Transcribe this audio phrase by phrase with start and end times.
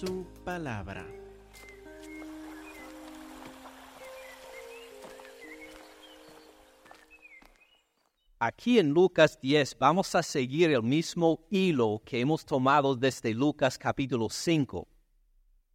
[0.00, 1.06] su palabra.
[8.38, 13.76] Aquí en Lucas 10 vamos a seguir el mismo hilo que hemos tomado desde Lucas
[13.76, 14.88] capítulo 5.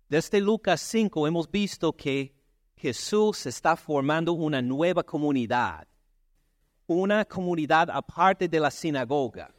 [0.10, 2.34] Desde Lucas 5 hemos visto que
[2.76, 5.87] Jesús está formando una nueva comunidad,
[6.87, 9.54] una comunidad aparte de la sinagoga.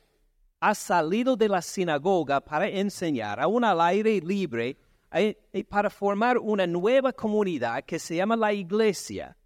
[0.60, 4.76] Ha salido de la sinagoga para enseñar aún al aire libre
[5.12, 9.36] eh, eh, para formar una nueva comunidad que se llama la iglesia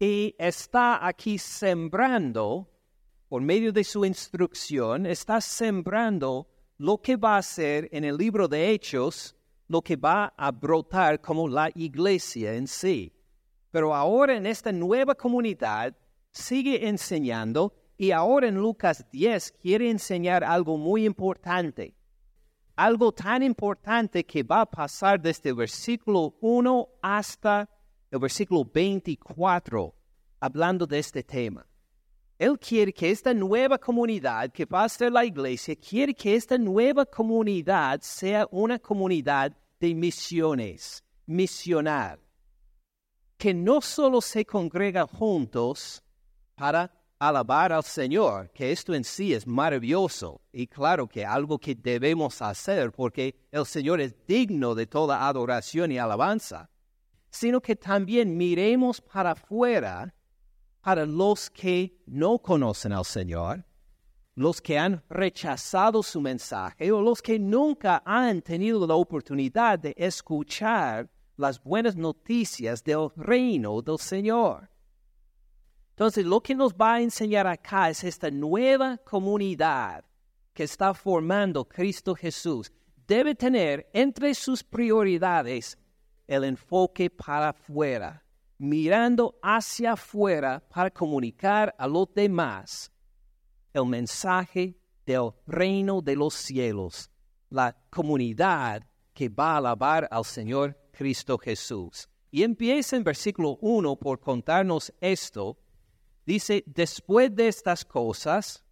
[0.00, 2.66] y está aquí sembrando,
[3.28, 6.48] por medio de su instrucción, está sembrando
[6.78, 9.36] lo que va a ser en el libro de Hechos,
[9.68, 13.12] lo que va a brotar como la iglesia en sí.
[13.70, 15.94] Pero ahora en esta nueva comunidad
[16.32, 21.94] sigue enseñando y ahora en Lucas 10 quiere enseñar algo muy importante.
[22.74, 27.68] Algo tan importante que va a pasar desde el versículo 1 hasta
[28.10, 29.94] el versículo 24,
[30.40, 31.66] hablando de este tema.
[32.38, 36.56] Él quiere que esta nueva comunidad que va a ser la iglesia, quiere que esta
[36.56, 42.18] nueva comunidad sea una comunidad de misiones, misional,
[43.36, 46.02] que no solo se congrega juntos
[46.54, 46.90] para
[47.20, 52.40] alabar al Señor, que esto en sí es maravilloso y claro que algo que debemos
[52.40, 56.70] hacer porque el Señor es digno de toda adoración y alabanza,
[57.30, 60.14] sino que también miremos para afuera
[60.80, 63.66] para los que no conocen al Señor,
[64.34, 69.94] los que han rechazado su mensaje o los que nunca han tenido la oportunidad de
[69.98, 74.70] escuchar las buenas noticias del reino del Señor.
[76.00, 80.02] Entonces, lo que nos va a enseñar acá es esta nueva comunidad
[80.54, 82.72] que está formando Cristo Jesús.
[83.06, 85.76] Debe tener entre sus prioridades
[86.26, 88.24] el enfoque para afuera,
[88.56, 92.90] mirando hacia afuera para comunicar a los demás
[93.74, 97.10] el mensaje del reino de los cielos,
[97.50, 102.08] la comunidad que va a alabar al Señor Cristo Jesús.
[102.30, 105.58] Y empieza en versículo 1 por contarnos esto.
[106.26, 108.64] Dice, después de estas cosas,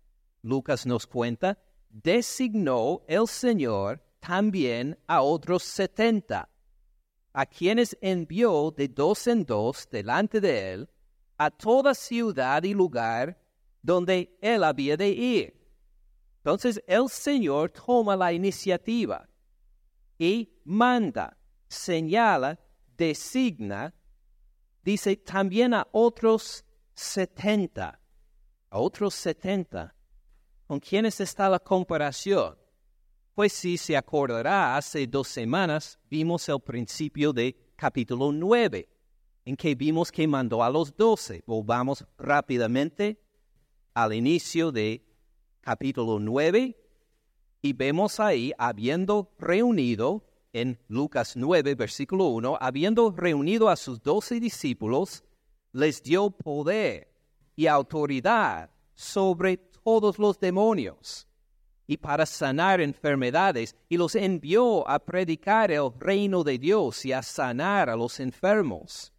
[0.43, 6.49] Lucas nos cuenta, designó el Señor también a otros setenta
[7.33, 10.91] a quienes envió de dos en dos delante de él
[11.37, 13.41] a toda ciudad y lugar
[13.81, 15.55] donde él había de ir.
[16.39, 19.29] Entonces el Señor toma la iniciativa
[20.19, 21.37] y manda,
[21.69, 22.59] señala,
[22.97, 23.95] designa,
[24.83, 26.65] dice también a otros
[26.99, 28.01] setenta,
[28.71, 29.95] a otros setenta.
[30.67, 32.59] ¿Con quiénes está la comparación?
[33.35, 38.89] Pues si se acordará, hace dos semanas vimos el principio de capítulo 9,
[39.45, 41.45] en que vimos que mandó a los doce.
[41.47, 43.23] Volvamos rápidamente
[43.95, 45.07] al inicio de
[45.61, 46.77] capítulo 9
[47.63, 54.41] y vemos ahí, habiendo reunido, en Lucas 9, versículo 1, habiendo reunido a sus doce
[54.41, 55.23] discípulos,
[55.79, 57.07] les dio poder
[57.55, 61.29] y autoridad sobre todos los demonios
[61.87, 67.23] y para sanar enfermedades, y los envió a predicar el reino de Dios y a
[67.23, 69.11] sanar a los enfermos.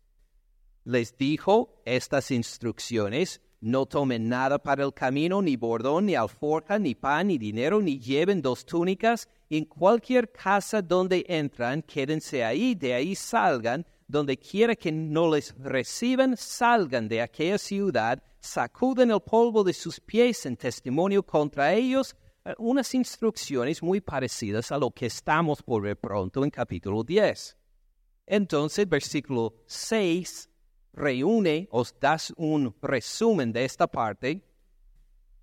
[0.84, 6.94] Les dijo estas instrucciones, no tomen nada para el camino, ni bordón, ni alforja, ni
[6.94, 12.94] pan, ni dinero, ni lleven dos túnicas, en cualquier casa donde entran, quédense ahí, de
[12.94, 19.64] ahí salgan, donde quiera que no les reciban, salgan de aquella ciudad, sacuden el polvo
[19.64, 25.06] de sus pies en testimonio contra ellos, eh, unas instrucciones muy parecidas a lo que
[25.06, 27.56] estamos por ver pronto en capítulo 10.
[28.26, 30.50] Entonces, versículo 6
[30.92, 34.44] reúne, os das un resumen de esta parte,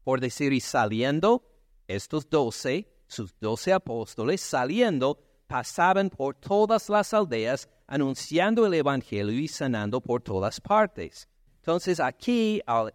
[0.03, 1.45] por decir, y saliendo,
[1.87, 9.49] estos doce, sus doce apóstoles, saliendo, pasaban por todas las aldeas, anunciando el Evangelio y
[9.49, 11.29] sanando por todas partes.
[11.57, 12.93] Entonces, aquí, al,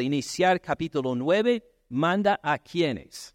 [0.00, 3.34] iniciar capítulo 9, manda a quienes?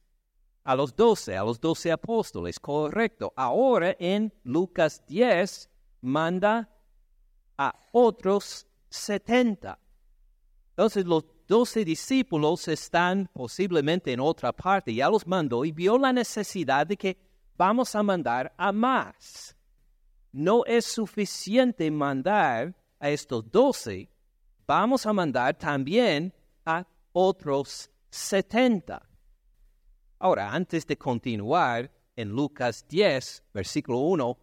[0.66, 3.32] a los doce, a los doce apóstoles, correcto.
[3.36, 5.70] Ahora en Lucas 10
[6.02, 6.68] manda
[7.56, 9.78] a otros setenta.
[10.72, 16.12] Entonces los doce discípulos están posiblemente en otra parte, ya los mandó y vio la
[16.12, 17.18] necesidad de que
[17.56, 19.55] vamos a mandar a más.
[20.36, 24.10] No es suficiente mandar a estos doce,
[24.68, 26.34] vamos a mandar también
[26.66, 29.08] a otros setenta.
[30.20, 34.38] Ahora, antes de continuar, en Lucas 10, versículo 1,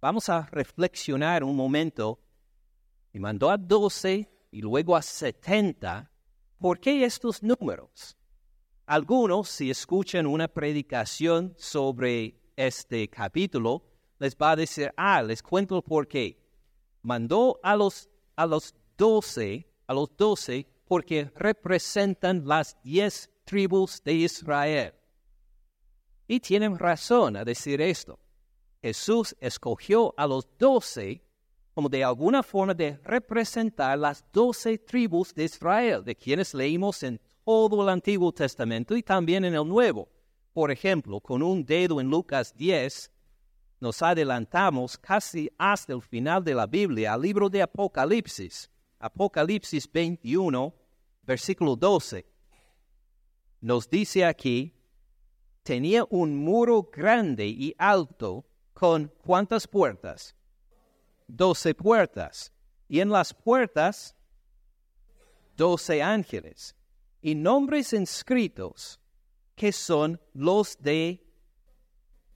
[0.00, 2.20] vamos a reflexionar un momento.
[3.12, 6.08] Y mandó a 12 y luego a 70.
[6.56, 8.16] ¿Por qué estos números?
[8.86, 13.91] Algunos, si escuchan una predicación sobre este capítulo,
[14.22, 16.38] les va a decir, ah, les cuento por qué.
[17.02, 24.12] Mandó a los, a los 12, a los 12, porque representan las diez tribus de
[24.12, 24.94] Israel.
[26.28, 28.20] Y tienen razón a decir esto.
[28.80, 31.24] Jesús escogió a los doce
[31.74, 37.20] como de alguna forma de representar las doce tribus de Israel, de quienes leímos en
[37.44, 40.08] todo el Antiguo Testamento y también en el Nuevo.
[40.52, 43.10] Por ejemplo, con un dedo en Lucas 10,
[43.82, 48.70] nos adelantamos casi hasta el final de la Biblia, al libro de Apocalipsis,
[49.00, 50.72] Apocalipsis 21,
[51.24, 52.24] versículo 12.
[53.60, 54.72] Nos dice aquí,
[55.64, 60.36] tenía un muro grande y alto con cuántas puertas?
[61.26, 62.52] Doce puertas.
[62.86, 64.14] Y en las puertas,
[65.56, 66.76] doce ángeles.
[67.20, 69.00] Y nombres inscritos
[69.56, 71.26] que son los de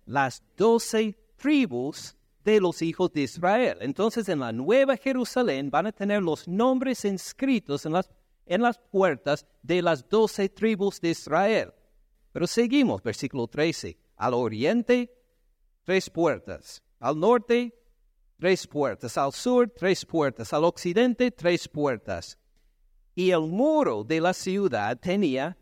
[0.06, 1.16] las doce
[1.46, 3.78] tribus de los hijos de Israel.
[3.81, 8.10] Entonces en la Nueva Jerusalén van a tener los nombres inscritos en las,
[8.46, 11.72] en las puertas de las doce tribus de Israel.
[12.32, 13.96] Pero seguimos, versículo 13.
[14.16, 15.08] Al oriente,
[15.84, 16.82] tres puertas.
[16.98, 17.72] Al norte,
[18.40, 19.16] tres puertas.
[19.16, 20.52] Al sur, tres puertas.
[20.52, 22.37] Al occidente, tres puertas.
[23.14, 25.56] Y el muro de la ciudad tenía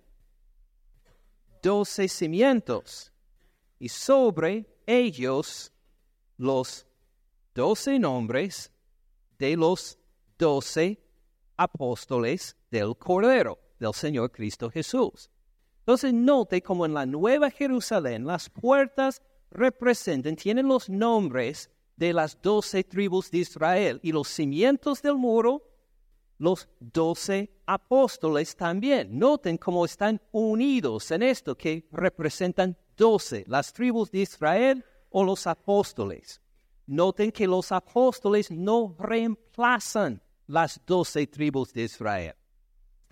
[1.62, 3.12] doce cimientos.
[3.78, 5.70] Y sobre ellos
[6.36, 6.86] los
[7.54, 8.70] doce nombres
[9.38, 9.98] de los
[10.38, 11.00] doce
[11.56, 15.30] apóstoles del Cordero, del Señor Cristo Jesús.
[15.80, 22.40] Entonces note como en la Nueva Jerusalén las puertas representan, tienen los nombres de las
[22.40, 25.62] doce tribus de Israel y los cimientos del muro,
[26.38, 29.16] los doce apóstoles también.
[29.16, 34.84] Noten cómo están unidos en esto que representan doce, las tribus de Israel
[35.14, 36.40] o los apóstoles.
[36.86, 42.34] Noten que los apóstoles no reemplazan las doce tribus de Israel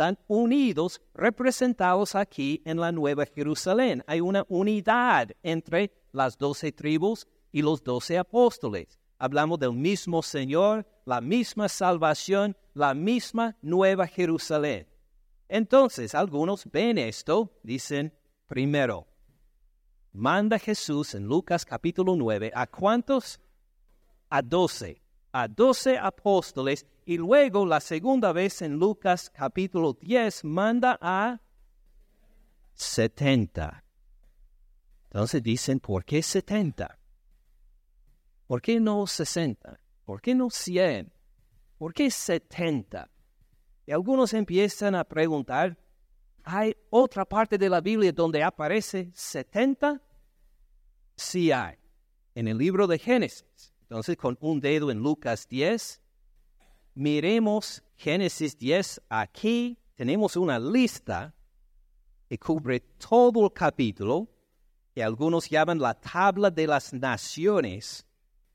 [0.02, 4.02] están unidos, representados aquí en la Nueva Jerusalén.
[4.08, 8.98] Hay una unidad entre las doce tribus y los doce apóstoles.
[9.18, 14.88] Hablamos del mismo Señor, la misma salvación, la misma Nueva Jerusalén.
[15.48, 18.12] Entonces, algunos ven esto, dicen,
[18.48, 19.06] primero,
[20.12, 23.40] manda Jesús en Lucas capítulo 9 a cuántos?
[24.28, 30.98] A doce, a doce apóstoles y luego la segunda vez en Lucas capítulo 10 manda
[31.00, 31.40] a
[32.74, 33.84] 70.
[35.04, 36.98] Entonces dicen, ¿por qué 70?
[38.46, 39.78] ¿Por qué no 60?
[40.04, 41.12] ¿Por qué no 100?
[41.78, 43.10] ¿Por qué 70?
[43.86, 45.76] Y algunos empiezan a preguntar,
[46.44, 50.00] ¿hay otra parte de la Biblia donde aparece 70?
[51.16, 51.50] Sí.
[52.34, 53.72] En el libro de Génesis.
[53.82, 56.00] Entonces, con un dedo en Lucas 10,
[56.94, 61.34] miremos Génesis 10, aquí tenemos una lista
[62.28, 64.28] que cubre todo el capítulo,
[64.94, 68.06] que algunos llaman la tabla de las naciones.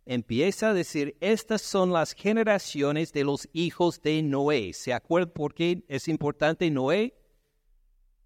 [0.06, 4.74] Empieza a decir, estas son las generaciones de los hijos de Noé.
[4.74, 7.14] ¿Se acuerdan por qué es importante Noé?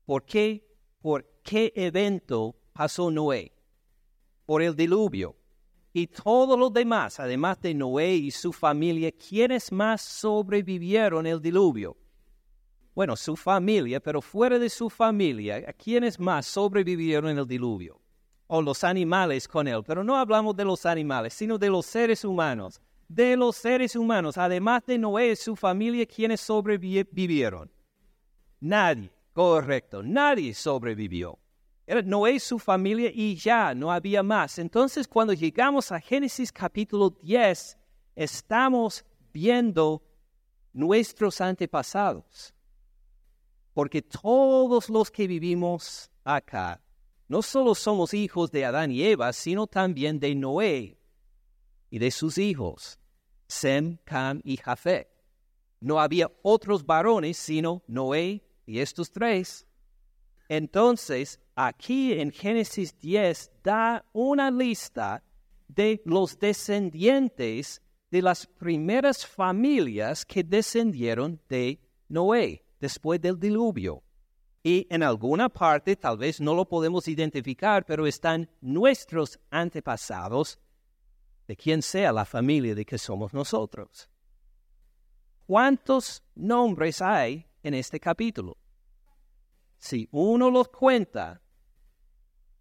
[0.05, 0.67] ¿Por qué?
[1.01, 3.51] ¿Por qué evento pasó Noé?
[4.45, 5.35] Por el diluvio
[5.93, 11.97] y todos los demás, además de Noé y su familia, ¿quiénes más sobrevivieron el diluvio?
[12.95, 17.99] Bueno, su familia, pero fuera de su familia, ¿quiénes más sobrevivieron el diluvio?
[18.47, 22.23] O los animales con él, pero no hablamos de los animales, sino de los seres
[22.23, 22.81] humanos.
[23.07, 27.69] De los seres humanos, además de Noé y su familia, ¿quiénes sobrevivieron?
[28.61, 31.39] Nadie, correcto, nadie sobrevivió.
[31.85, 34.59] Era Noé y su familia y ya no había más.
[34.59, 37.77] Entonces cuando llegamos a Génesis capítulo 10,
[38.15, 40.01] estamos viendo
[40.73, 42.53] nuestros antepasados.
[43.73, 46.81] Porque todos los que vivimos acá,
[47.27, 50.97] no solo somos hijos de Adán y Eva, sino también de Noé
[51.89, 52.99] y de sus hijos,
[53.47, 55.09] Sem, Cam y Jafet.
[55.79, 59.65] No había otros varones sino Noé y estos tres.
[60.49, 65.23] Entonces, aquí en Génesis 10 da una lista
[65.67, 74.03] de los descendientes de las primeras familias que descendieron de Noé después del diluvio.
[74.63, 80.59] Y en alguna parte, tal vez no lo podemos identificar, pero están nuestros antepasados
[81.47, 84.09] de quien sea la familia de que somos nosotros.
[85.47, 88.57] ¿Cuántos nombres hay en este capítulo?
[89.77, 91.41] Si uno los cuenta,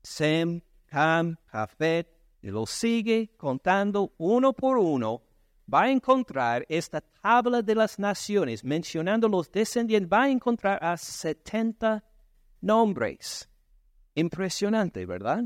[0.03, 2.09] Sem, Ham, Jafet,
[2.43, 5.23] y los sigue contando uno por uno,
[5.73, 10.97] va a encontrar esta tabla de las naciones, mencionando los descendientes, va a encontrar a
[10.97, 12.03] 70
[12.63, 13.49] nombres.
[14.15, 15.45] Impresionante, ¿verdad?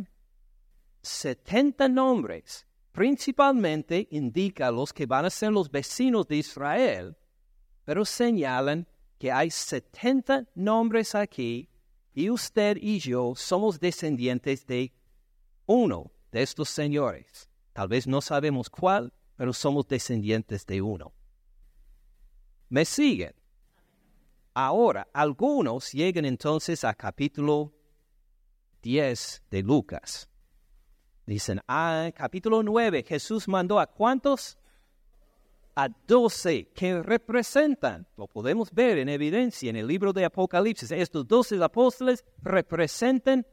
[1.03, 2.67] 70 nombres.
[2.93, 7.17] Principalmente indica los que van a ser los vecinos de Israel,
[7.85, 8.87] pero señalan
[9.25, 11.67] que hay 70 nombres aquí
[12.13, 14.93] y usted y yo somos descendientes de
[15.65, 17.49] uno de estos señores.
[17.73, 21.15] Tal vez no sabemos cuál, pero somos descendientes de uno.
[22.69, 23.35] ¿Me siguen?
[24.53, 27.73] Ahora, algunos llegan entonces a capítulo
[28.83, 30.29] 10 de Lucas.
[31.25, 34.59] Dicen, ah, capítulo 9, Jesús mandó a cuántos?
[35.77, 41.27] A doce que representan, lo podemos ver en evidencia en el libro de Apocalipsis, estos
[41.27, 43.47] doce apóstoles representan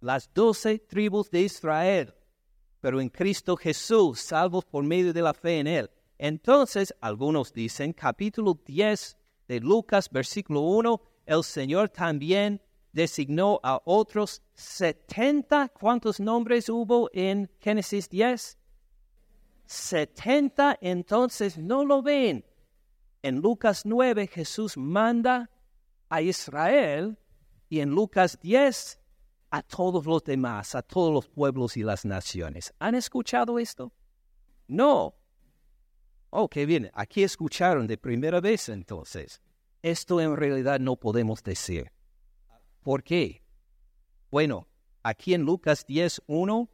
[0.00, 2.14] las doce tribus de Israel
[2.82, 5.88] pero en Cristo Jesús, salvos por medio de la fe en Él.
[6.18, 9.16] Entonces, algunos dicen, capítulo 10
[9.46, 12.60] de Lucas, versículo 1, el Señor también
[12.92, 15.68] designó a otros 70.
[15.68, 18.58] ¿Cuántos nombres hubo en Génesis 10?
[19.72, 22.44] 70, entonces no lo ven.
[23.22, 25.50] En Lucas 9 Jesús manda
[26.08, 27.18] a Israel
[27.68, 29.00] y en Lucas 10
[29.50, 32.72] a todos los demás, a todos los pueblos y las naciones.
[32.78, 33.92] ¿Han escuchado esto?
[34.66, 35.14] No.
[36.30, 36.90] Oh, qué bien.
[36.94, 39.42] Aquí escucharon de primera vez entonces.
[39.82, 41.92] Esto en realidad no podemos decir.
[42.82, 43.42] ¿Por qué?
[44.30, 44.68] Bueno,
[45.02, 46.68] aquí en Lucas 10.1,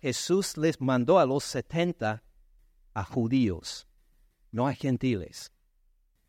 [0.00, 2.22] Jesús les mandó a los setenta
[2.94, 3.86] a judíos,
[4.52, 5.52] no a gentiles.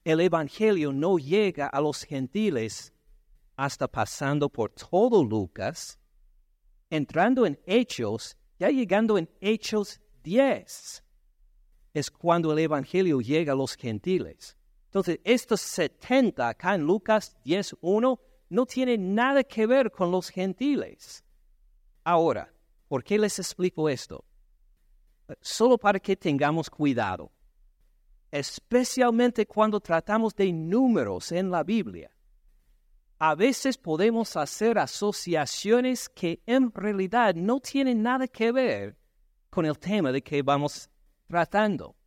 [0.04, 2.94] El Evangelio no llega a los gentiles
[3.56, 6.00] hasta pasando por todo Lucas,
[6.90, 11.04] entrando en Hechos, ya llegando en Hechos 10,
[11.94, 14.58] es cuando el Evangelio llega a los gentiles.
[14.86, 21.24] Entonces, estos 70 acá en Lucas 10.1 no tienen nada que ver con los gentiles.
[22.04, 22.52] Ahora,
[22.90, 24.26] ¿por qué les explico esto?
[25.40, 27.32] Solo para que tengamos cuidado,
[28.30, 32.12] especialmente cuando tratamos de números en la Biblia
[33.20, 38.98] a veces podemos hacer asociaciones que en realidad no tienen nada que ver
[39.50, 40.90] con el tema de que vamos
[41.28, 41.98] tratando.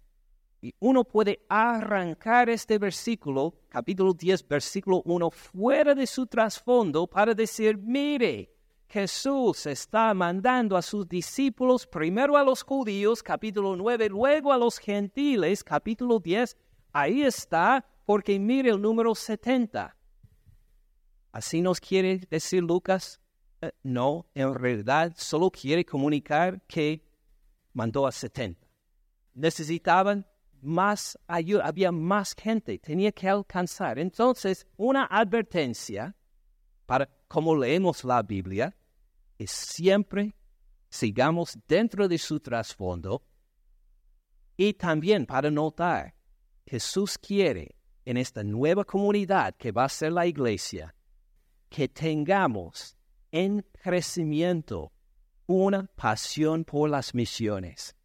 [0.63, 7.35] Y uno puede arrancar este versículo, capítulo 10, versículo 1, fuera de su trasfondo para
[7.35, 8.52] decir, mire,
[8.93, 14.77] Jesús está mandando a sus discípulos, primero a los judíos, capítulo 9, luego a los
[14.77, 16.55] gentiles, capítulo 10.
[16.93, 19.97] Ahí está, porque mire el número 70.
[21.33, 23.19] ¿Así nos quiere decir Lucas?
[23.63, 27.03] Eh, no, en realidad solo quiere comunicar que
[27.73, 28.61] mandó a 70.
[29.33, 30.27] Necesitaban
[30.61, 33.99] más ayuda, había más gente, tenía que alcanzar.
[33.99, 36.15] Entonces, una advertencia
[36.85, 38.77] para como leemos la Biblia
[39.47, 40.35] siempre
[40.89, 43.23] sigamos dentro de su trasfondo
[44.57, 46.15] y también para notar,
[46.67, 50.95] Jesús quiere en esta nueva comunidad que va a ser la iglesia,
[51.69, 52.97] que tengamos
[53.31, 54.93] en crecimiento
[55.47, 57.97] una pasión por las misiones,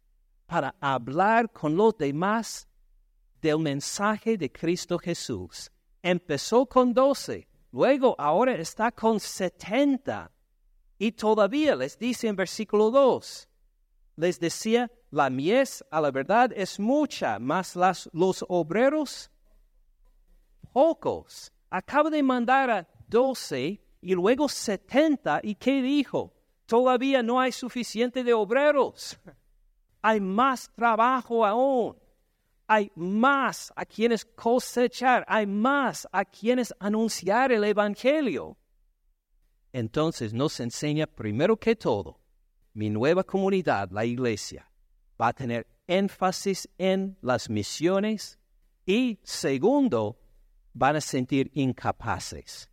[0.46, 2.68] para hablar con los demás
[3.40, 5.70] del mensaje de Cristo Jesús.
[6.02, 10.32] Empezó con doce, luego ahora está con setenta.
[10.98, 13.48] Y todavía les dice en versículo 2,
[14.16, 19.30] les decía, la mies a la verdad es mucha, mas las, los obreros
[20.72, 21.52] pocos.
[21.70, 25.40] Acaba de mandar a doce y luego setenta.
[25.42, 26.32] ¿Y qué dijo?
[26.66, 29.18] Todavía no hay suficiente de obreros.
[30.02, 31.96] Hay más trabajo aún.
[32.66, 35.24] Hay más a quienes cosechar.
[35.26, 38.56] Hay más a quienes anunciar el Evangelio.
[39.72, 42.20] Entonces nos enseña primero que todo,
[42.74, 44.70] mi nueva comunidad, la iglesia,
[45.20, 48.38] va a tener énfasis en las misiones
[48.86, 50.18] y segundo,
[50.72, 52.70] van a sentir incapaces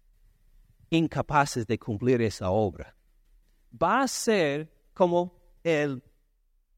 [0.90, 2.96] incapaces de cumplir esa obra.
[3.72, 5.34] Va a ser como
[5.64, 6.02] el,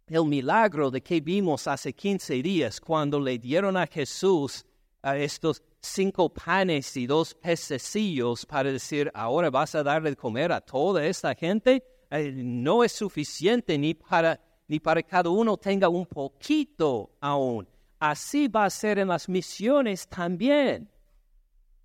[0.07, 4.65] el milagro de que vimos hace 15 días cuando le dieron a Jesús
[5.07, 10.51] a estos cinco panes y dos pececillos para decir, ahora vas a darle de comer
[10.51, 15.87] a toda esta gente, eh, no es suficiente ni para, ni para cada uno tenga
[15.87, 17.67] un poquito aún.
[17.99, 20.89] Así va a ser en las misiones también,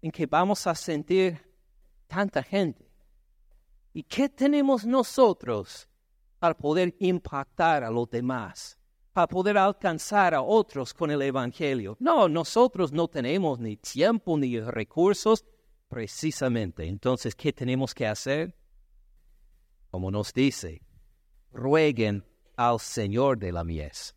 [0.03, 1.41] en que vamos a sentir
[2.09, 2.91] tanta gente.
[3.95, 5.89] ¿Y qué tenemos nosotros
[6.41, 8.77] para poder impactar a los demás?
[9.13, 11.97] Para poder alcanzar a otros con el Evangelio.
[12.01, 15.45] No, nosotros no tenemos ni tiempo ni recursos
[15.89, 16.87] precisamente.
[16.87, 18.57] Entonces, ¿qué tenemos que hacer?
[19.91, 20.81] Como nos dice,
[21.51, 22.25] rueguen
[22.57, 24.15] al Señor de la mies.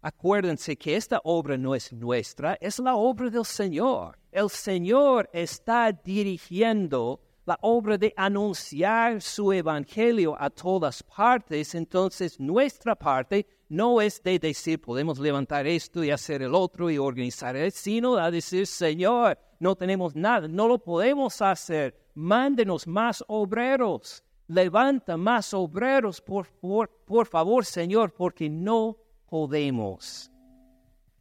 [0.00, 4.20] Acuérdense que esta obra no es nuestra, es la obra del Señor.
[4.30, 12.96] El Señor está dirigiendo la obra de anunciar su evangelio a todas partes, entonces nuestra
[12.96, 17.80] parte no es de decir podemos levantar esto y hacer el otro y organizar esto,
[17.80, 25.16] sino a decir Señor, no tenemos nada, no lo podemos hacer, mándenos más obreros, levanta
[25.16, 28.96] más obreros, por, por favor Señor, porque no
[29.28, 30.32] podemos.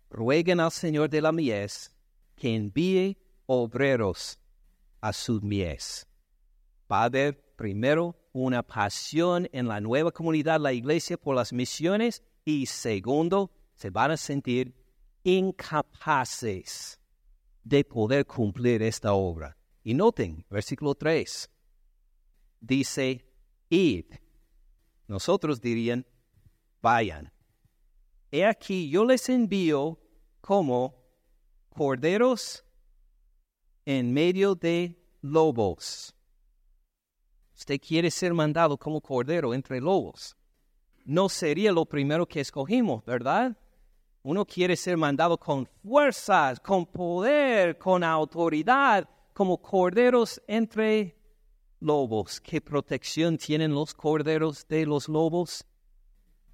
[0.10, 1.96] Rueguen al Señor de la mies
[2.36, 3.16] que envíe
[3.46, 4.40] obreros
[5.02, 6.08] a su mies.
[6.88, 13.52] Padre, primero, una pasión en la nueva comunidad, la iglesia, por las misiones y segundo,
[13.74, 14.76] se van a sentir
[15.24, 17.00] incapaces
[17.64, 19.58] de poder cumplir esta obra.
[19.84, 21.50] Y noten, versículo 3,
[22.60, 23.26] dice,
[23.70, 24.06] id.
[25.08, 26.06] Nosotros dirían,
[26.82, 27.32] vayan.
[28.32, 30.00] He aquí, yo les envío
[30.42, 30.96] como
[31.70, 32.64] corderos
[33.86, 36.15] en medio de lobos.
[37.56, 40.36] Usted quiere ser mandado como cordero entre lobos
[41.06, 43.56] no sería lo primero que escogimos, ¿verdad?
[44.24, 51.16] Uno quiere ser mandado con fuerzas, con poder, con autoridad, como corderos entre
[51.80, 52.42] lobos.
[52.42, 55.64] ¿Qué protección tienen los corderos de los lobos?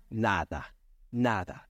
[0.09, 0.75] Nada,
[1.11, 1.69] nada.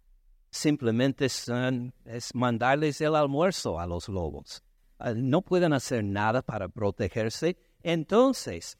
[0.49, 4.63] Simplemente es mandarles el almuerzo a los lobos.
[4.97, 7.57] Ah, no pueden hacer nada para protegerse.
[7.83, 8.77] Entonces,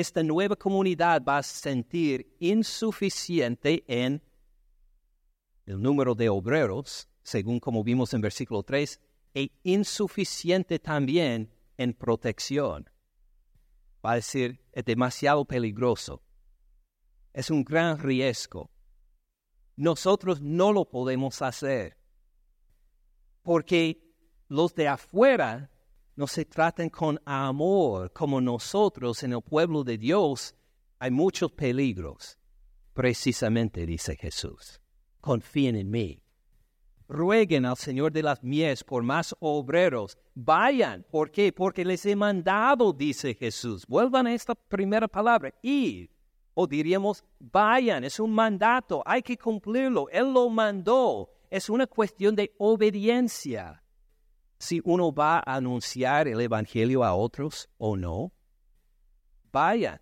[0.00, 4.22] esta nueva comunidad va a sentir insuficiente en
[5.66, 9.00] el número de obreros, según como vimos en versículo 3,
[9.34, 12.88] e insuficiente también en protección.
[14.04, 16.22] Va a decir, es demasiado peligroso.
[17.32, 18.70] Es un gran riesgo.
[19.76, 21.98] Nosotros no lo podemos hacer.
[23.42, 24.14] Porque
[24.48, 25.70] los de afuera
[26.18, 30.52] no se traten con amor como nosotros en el pueblo de Dios,
[30.98, 32.36] hay muchos peligros.
[32.92, 34.80] Precisamente dice Jesús,
[35.20, 36.20] confíen en mí.
[37.06, 40.18] Rueguen al Señor de las mies por más obreros.
[40.34, 41.06] Vayan.
[41.08, 41.52] ¿Por qué?
[41.52, 43.86] Porque les he mandado, dice Jesús.
[43.86, 46.10] Vuelvan a esta primera palabra, ir.
[46.52, 48.02] O diríamos, vayan.
[48.02, 49.04] Es un mandato.
[49.06, 50.08] Hay que cumplirlo.
[50.10, 51.30] Él lo mandó.
[51.48, 53.84] Es una cuestión de obediencia
[54.58, 58.32] si uno va a anunciar el Evangelio a otros o no.
[59.52, 60.00] Vayan.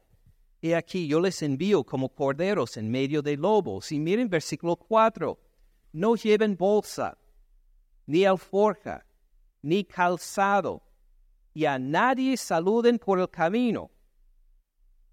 [0.61, 3.93] Y aquí yo les envío como corderos en medio de lobos.
[3.93, 5.39] Y miren versículo 4.
[5.93, 7.17] No lleven bolsa,
[8.07, 9.07] ni alforja,
[9.63, 10.83] ni calzado,
[11.55, 13.91] y a nadie saluden por el camino.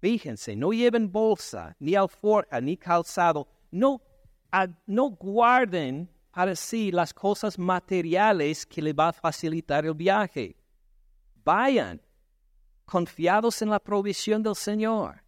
[0.00, 3.48] Fíjense, no lleven bolsa, ni alforja, ni calzado.
[3.70, 4.02] No,
[4.86, 10.56] no guarden para sí las cosas materiales que le va a facilitar el viaje.
[11.44, 12.02] Vayan
[12.84, 15.22] confiados en la provisión del Señor.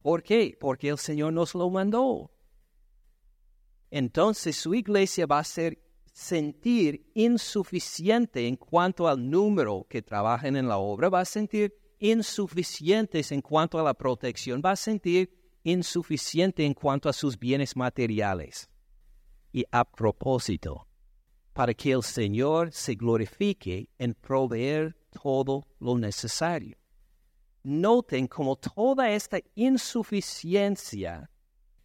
[0.00, 0.56] ¿Por qué?
[0.58, 2.30] Porque el Señor nos lo mandó.
[3.90, 5.74] Entonces su iglesia va a
[6.12, 13.32] sentir insuficiente en cuanto al número que trabajan en la obra, va a sentir insuficientes
[13.32, 18.71] en cuanto a la protección, va a sentir insuficiente en cuanto a sus bienes materiales
[19.52, 20.86] y a propósito,
[21.52, 26.76] para que el Señor se glorifique en proveer todo lo necesario.
[27.62, 31.30] Noten como toda esta insuficiencia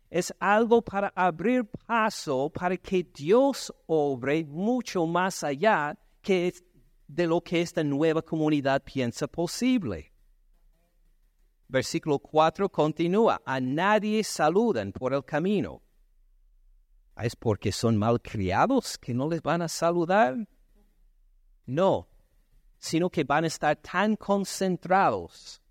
[0.10, 6.53] es algo para abrir paso para que Dios obre mucho más allá que
[7.08, 10.12] de lo que esta nueva comunidad piensa posible.
[11.67, 15.82] Versículo 4 continúa, a nadie saludan por el camino
[17.19, 20.47] ¿Es porque son malcriados que no les van a saludar?
[21.65, 22.08] No,
[22.77, 25.62] sino que van a estar tan concentrados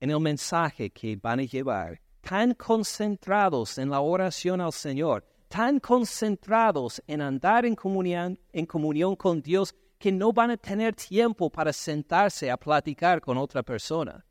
[0.00, 5.78] en el mensaje que van a llevar, tan concentrados en la oración al Señor, tan
[5.80, 11.50] concentrados en andar en comunión, en comunión con Dios que no van a tener tiempo
[11.50, 14.24] para sentarse a platicar con otra persona,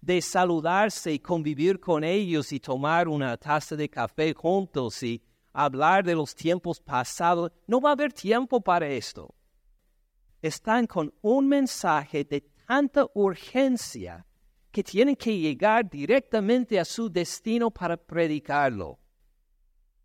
[0.00, 5.22] de saludarse y convivir con ellos y tomar una taza de café juntos y
[5.54, 7.50] hablar de los tiempos pasados.
[7.66, 9.34] No va a haber tiempo para esto.
[10.42, 14.26] Están con un mensaje de tanta urgencia
[14.70, 18.98] que tienen que llegar directamente a su destino para predicarlo.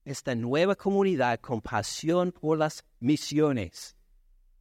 [0.05, 3.95] Esta nueva comunidad con pasión por las misiones,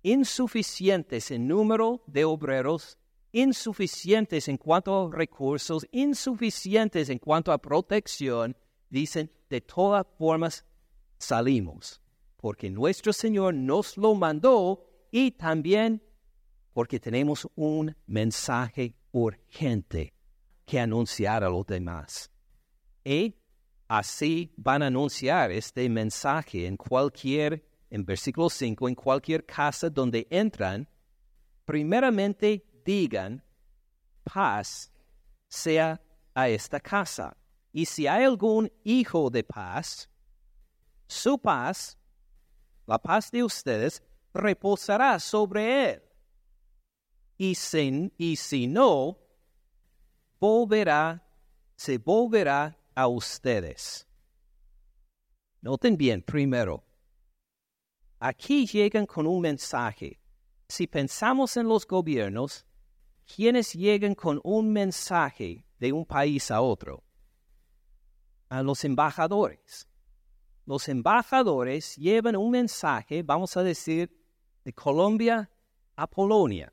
[0.02, 2.98] insuficientes en número de obreros,
[3.32, 8.56] insuficientes en cuanto a recursos, insuficientes en cuanto a protección,
[8.88, 10.64] dicen, de todas formas
[11.18, 12.00] salimos,
[12.36, 16.02] porque nuestro Señor nos lo mandó y también
[16.72, 20.14] porque tenemos un mensaje urgente
[20.64, 22.30] que anunciar a los demás.
[23.04, 23.34] Y
[23.88, 30.26] así van a anunciar este mensaje en cualquier, en versículo 5, en cualquier casa donde
[30.30, 30.88] entran,
[31.64, 33.42] primeramente digan,
[34.22, 34.92] paz
[35.48, 36.00] sea
[36.34, 37.36] a esta casa.
[37.72, 40.08] Y si hay algún hijo de paz,
[41.08, 41.98] su paz,
[42.86, 46.08] la paz de ustedes, reposará sobre él
[47.38, 49.16] y si, no,
[50.40, 51.24] volverá,
[51.76, 54.06] se volverá a ustedes.
[55.60, 56.84] Noten bien, primero,
[58.18, 60.20] aquí llegan con un mensaje.
[60.68, 62.66] Si pensamos en los gobiernos,
[63.24, 67.04] ¿quiénes llegan con un mensaje de un país a otro?
[68.48, 69.88] A los embajadores.
[70.68, 74.14] Los embajadores llevan un mensaje, vamos a decir,
[74.66, 75.50] de Colombia
[75.96, 76.70] a Polonia.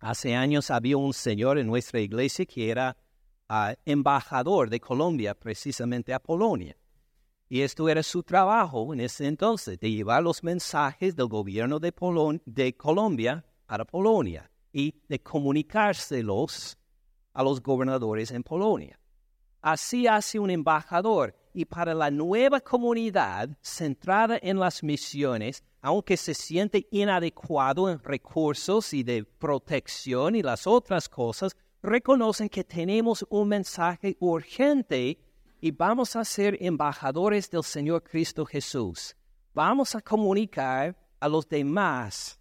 [0.00, 2.96] Hace años había un señor en nuestra iglesia que era
[3.48, 6.76] ah, embajador de Colombia precisamente a Polonia.
[7.48, 11.94] Y esto era su trabajo en ese entonces, de llevar los mensajes del gobierno de,
[12.44, 16.76] de Colombia para Polonia y de comunicárselos
[17.32, 18.98] a los gobernadores en Polonia.
[19.66, 26.34] Así hace un embajador y para la nueva comunidad centrada en las misiones, aunque se
[26.34, 33.48] siente inadecuado en recursos y de protección y las otras cosas, reconocen que tenemos un
[33.48, 35.18] mensaje urgente
[35.60, 39.16] y vamos a ser embajadores del Señor Cristo Jesús.
[39.52, 42.38] Vamos a comunicar a los demás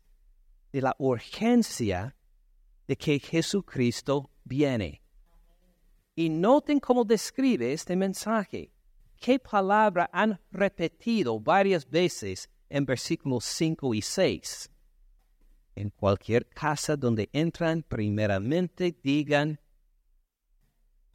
[0.72, 2.16] de la urgencia
[2.88, 5.02] de que Jesucristo viene.
[6.16, 8.72] Y noten cómo describe este mensaje.
[9.20, 14.72] ¿Qué palabra han repetido varias veces en versículos 5 y 6.
[15.76, 19.60] En cualquier casa donde entran, primeramente digan,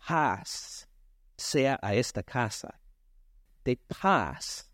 [0.07, 0.89] paz
[1.37, 2.81] sea a esta casa,
[3.65, 4.71] de paz.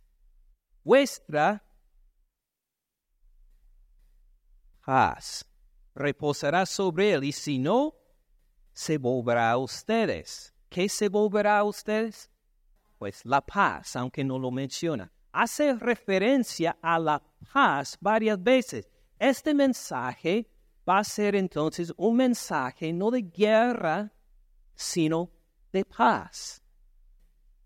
[0.83, 1.65] Vuestra
[4.85, 5.45] paz
[5.95, 7.95] reposará sobre él y si no,
[8.77, 10.55] se volverá a ustedes.
[10.69, 12.31] ¿Qué se volverá a ustedes?
[12.99, 18.89] Pues la paz, aunque no lo menciona hace referencia a la paz varias veces.
[19.19, 20.49] Este mensaje
[20.89, 24.13] va a ser entonces un mensaje no de guerra,
[24.75, 25.31] sino
[25.73, 26.63] de paz.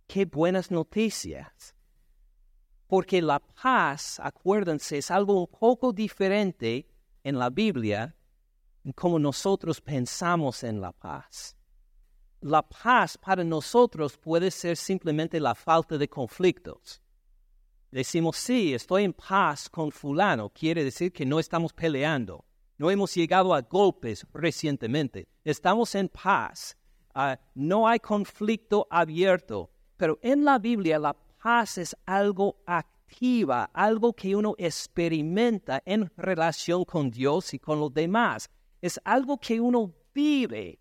[0.09, 1.77] Qué buenas noticias.
[2.89, 6.89] Porque la paz, acuérdense, es algo un poco diferente
[7.23, 8.17] en la Biblia
[8.85, 11.57] en cómo nosotros pensamos en la paz.
[12.41, 17.03] La paz para nosotros puede ser simplemente la falta de conflictos.
[17.91, 22.45] Decimos, sí, estoy en paz con fulano, quiere decir que no estamos peleando,
[22.79, 26.77] no hemos llegado a golpes recientemente, estamos en paz,
[27.15, 34.13] ah, no hay conflicto abierto, pero en la Biblia la paz es algo activa, algo
[34.13, 38.49] que uno experimenta en relación con Dios y con los demás,
[38.81, 40.79] es algo que uno vive.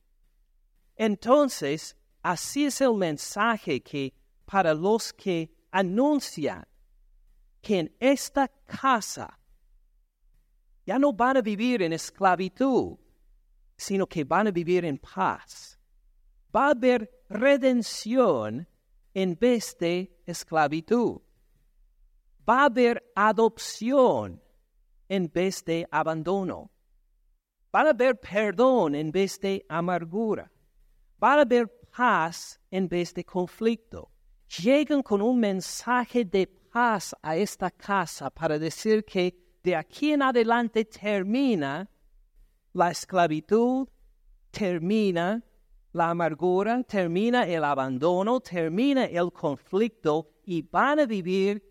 [0.95, 4.13] Entonces, así es el mensaje que
[4.45, 6.65] para los que anuncian
[7.61, 9.37] que en esta casa
[10.85, 12.97] ya no van a vivir en esclavitud,
[13.77, 15.77] sino que van a vivir en paz.
[16.55, 18.67] Va a haber redención
[19.13, 21.21] en vez de esclavitud.
[22.47, 24.41] Va a haber adopción
[25.07, 26.71] en vez de abandono.
[27.73, 30.51] Va a haber perdón en vez de amargura.
[31.21, 34.09] Va a haber paz en vez de conflicto.
[34.63, 40.23] Llegan con un mensaje de paz a esta casa para decir que de aquí en
[40.23, 41.87] adelante termina
[42.73, 43.87] la esclavitud,
[44.51, 45.43] termina
[45.91, 51.63] la amargura, termina el abandono, termina el conflicto y van a vivir,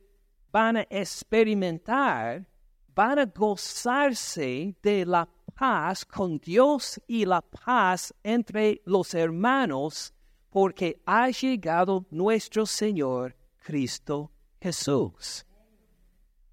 [0.52, 2.46] van a experimentar,
[2.94, 5.28] van a gozarse de la
[5.58, 10.14] paz con Dios y la paz entre los hermanos,
[10.50, 15.44] porque ha llegado nuestro Señor Cristo Jesús.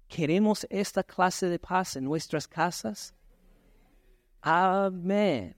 [0.08, 3.14] ¿Queremos esta clase de paz en nuestras casas?
[4.40, 5.56] Amén.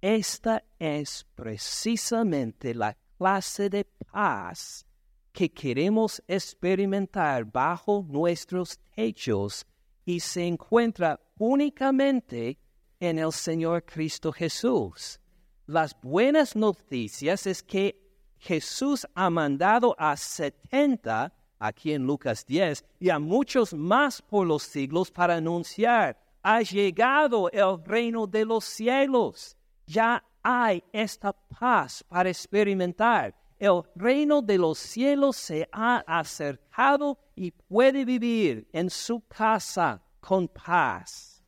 [0.00, 4.84] Esta es precisamente la clase de paz
[5.32, 9.64] que queremos experimentar bajo nuestros techos
[10.04, 12.58] y se encuentra únicamente
[13.00, 15.20] en el Señor Cristo Jesús.
[15.66, 18.00] Las buenas noticias es que
[18.38, 24.62] Jesús ha mandado a setenta, aquí en Lucas 10, y a muchos más por los
[24.62, 29.56] siglos para anunciar, ha llegado el reino de los cielos.
[29.86, 33.34] Ya hay esta paz para experimentar.
[33.58, 40.48] El reino de los cielos se ha acercado y puede vivir en su casa con
[40.48, 41.42] paz.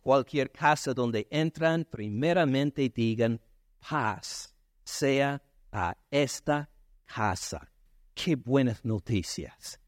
[0.00, 3.40] Cualquier casa donde entran, primeramente digan
[3.78, 4.52] paz
[4.84, 6.68] sea a esta
[7.06, 7.70] casa.
[8.14, 9.78] Qué buenas noticias.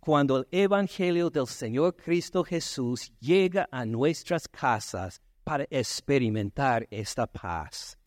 [0.00, 7.98] Cuando el Evangelio del Señor Cristo Jesús llega a nuestras casas para experimentar esta paz.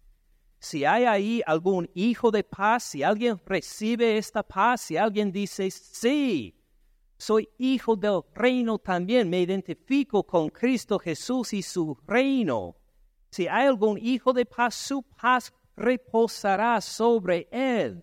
[0.60, 5.72] Si hay ahí algún hijo de paz, si alguien recibe esta paz, si alguien dice,
[5.72, 6.59] sí,
[7.20, 12.78] soy hijo del reino también, me identifico con Cristo Jesús y su reino.
[13.30, 18.02] Si hay algún hijo de paz, su paz reposará sobre él.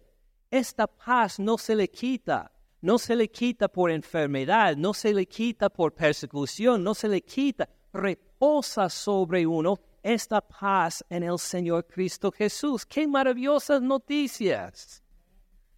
[0.50, 2.52] Esta paz no se le quita,
[2.82, 7.22] no se le quita por enfermedad, no se le quita por persecución, no se le
[7.22, 12.84] quita, reposa sobre uno esta paz en el Señor Cristo Jesús.
[12.84, 15.02] ¡Qué maravillosas noticias!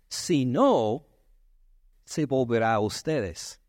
[0.08, 1.07] Si no,
[2.08, 3.60] se volverá a ustedes.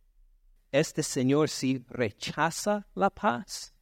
[0.71, 3.73] Este Señor si rechaza la paz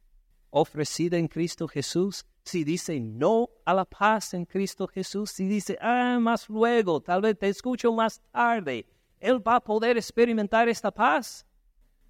[0.50, 5.78] ofrecida en Cristo Jesús, si dice no a la paz en Cristo Jesús, si dice,
[5.80, 8.84] ah, más luego, tal vez te escucho más tarde,
[9.20, 11.46] ¿él va a poder experimentar esta paz?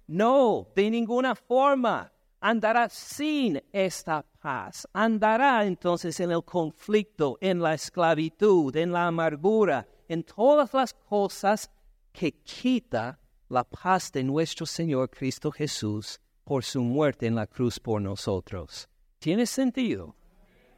[0.07, 2.11] No, de ninguna forma.
[2.41, 4.87] Andará sin esta paz.
[4.93, 11.69] Andará entonces en el conflicto, en la esclavitud, en la amargura, en todas las cosas
[12.19, 17.79] que quita la paz de nuestro Señor Cristo Jesús por su muerte en la cruz
[17.79, 18.89] por nosotros.
[19.19, 20.17] ¿Tiene sentido?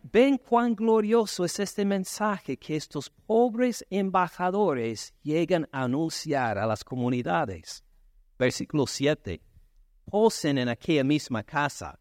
[0.03, 6.83] Ven cuán glorioso es este mensaje que estos pobres embajadores llegan a anunciar a las
[6.83, 7.83] comunidades.
[8.37, 9.41] Versículo 7.
[10.05, 11.99] Posen en aquella misma casa.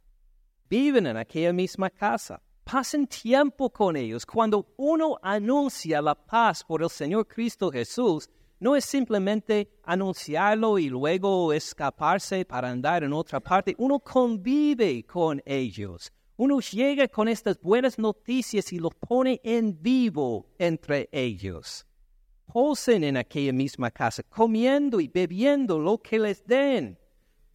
[0.68, 2.42] Viven en aquella misma casa.
[2.62, 4.26] Pasen tiempo con ellos.
[4.26, 8.29] Cuando uno anuncia la paz por el Señor Cristo Jesús,
[8.60, 13.74] no es simplemente anunciarlo y luego escaparse para andar en otra parte.
[13.78, 20.46] Uno convive con ellos uno llega con estas buenas noticias y los pone en vivo
[20.58, 21.86] entre ellos.
[22.46, 26.98] Posen en aquella misma casa, comiendo y bebiendo lo que les den.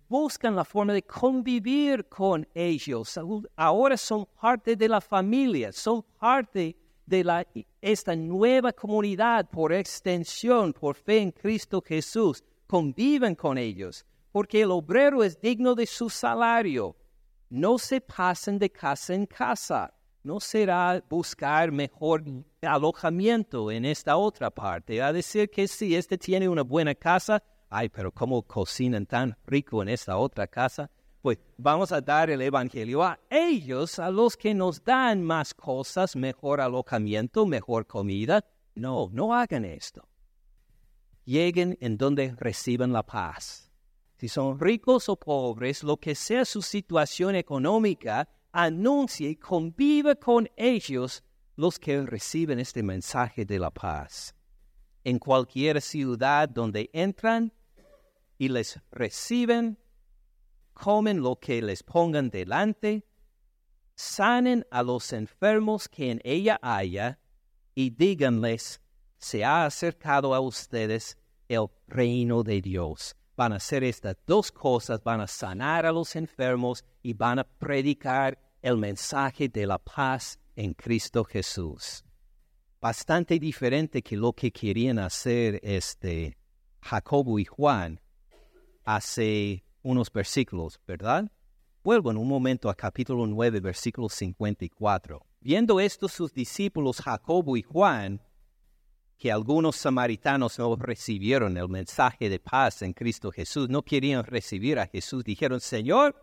[0.08, 3.20] Buscan la forma de convivir con ellos.
[3.56, 7.48] Ahora son parte de la familia, son parte de
[7.82, 12.44] esta nueva comunidad por extensión, por fe en Cristo Jesús.
[12.68, 16.96] Conviven con ellos, porque el obrero es digno de su salario
[17.50, 19.94] no se pasen de casa en casa.
[20.24, 22.24] No será buscar mejor
[22.62, 25.02] alojamiento en esta otra parte.
[25.02, 29.82] A decir que si este tiene una buena casa, ay, pero ¿cómo cocinan tan rico
[29.84, 30.90] en esta otra casa?
[31.26, 36.16] Pues vamos a dar el Evangelio a ellos, a los que nos dan más cosas,
[36.16, 38.46] mejor alojamiento, mejor comida.
[38.76, 40.08] No, no hagan esto.
[41.24, 43.72] Lleguen en donde reciban la paz
[44.18, 50.48] si son ricos o pobres, lo que sea su situación económica, anuncie y convive con
[50.56, 51.24] ellos
[51.56, 54.36] los que reciben este mensaje de la paz.
[55.04, 57.52] En cualquier ciudad donde entran
[58.38, 59.80] y les reciben,
[60.76, 63.04] comen lo que les pongan delante,
[63.96, 67.20] sanen a los enfermos que en ella haya,
[67.74, 68.80] y díganles,
[69.18, 75.04] se ha acercado a ustedes el reino de Dios van a hacer estas dos cosas,
[75.04, 80.40] van a sanar a los enfermos y van a predicar el mensaje de la paz
[80.56, 82.04] en Cristo Jesús.
[82.80, 86.38] Bastante diferente que lo que querían hacer este
[86.82, 88.00] Jacobo y Juan
[88.84, 91.32] hace unos versículos, ¿verdad?
[91.84, 95.22] Vuelvo en un momento a capítulo 9, versículo 54.
[95.42, 98.20] Viendo esto sus discípulos Jacobo y Juan,
[99.16, 104.80] que algunos samaritanos no recibieron el mensaje de paz en Cristo Jesús, no querían recibir
[104.80, 106.16] a Jesús, dijeron, Señor,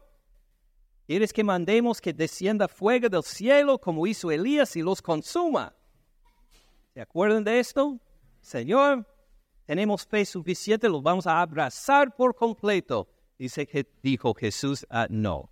[1.07, 5.73] ¿quieres que mandemos que descienda fuego del cielo como hizo Elías y los consuma?
[6.93, 8.01] ¿Se acuerdan de esto?
[8.41, 9.07] Señor,
[9.67, 13.12] tenemos fe suficiente, los vamos a abrazar por completo.
[13.43, 15.51] Dice que dijo Jesús, ah, no,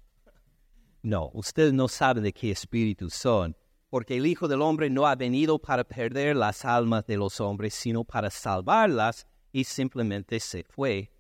[1.03, 3.57] no, ustedes no saben de qué espíritu son,
[3.88, 7.74] porque el Hijo del Hombre no ha venido para perder las almas de los hombres,
[7.74, 11.11] sino para salvarlas, y simplemente se fue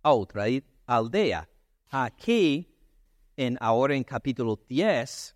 [0.00, 0.44] a otra
[0.86, 1.48] aldea.
[1.88, 2.72] Aquí,
[3.36, 5.34] en, ahora en capítulo 10,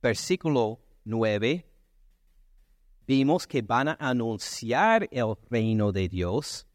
[0.00, 1.68] versículo 9,
[3.08, 6.67] vimos que van a anunciar el reino de Dios,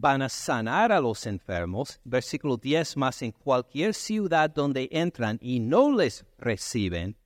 [0.00, 2.00] van a sanar a los enfermos.
[2.04, 7.16] Versículo 10 más en cualquier ciudad donde entran y no les reciben,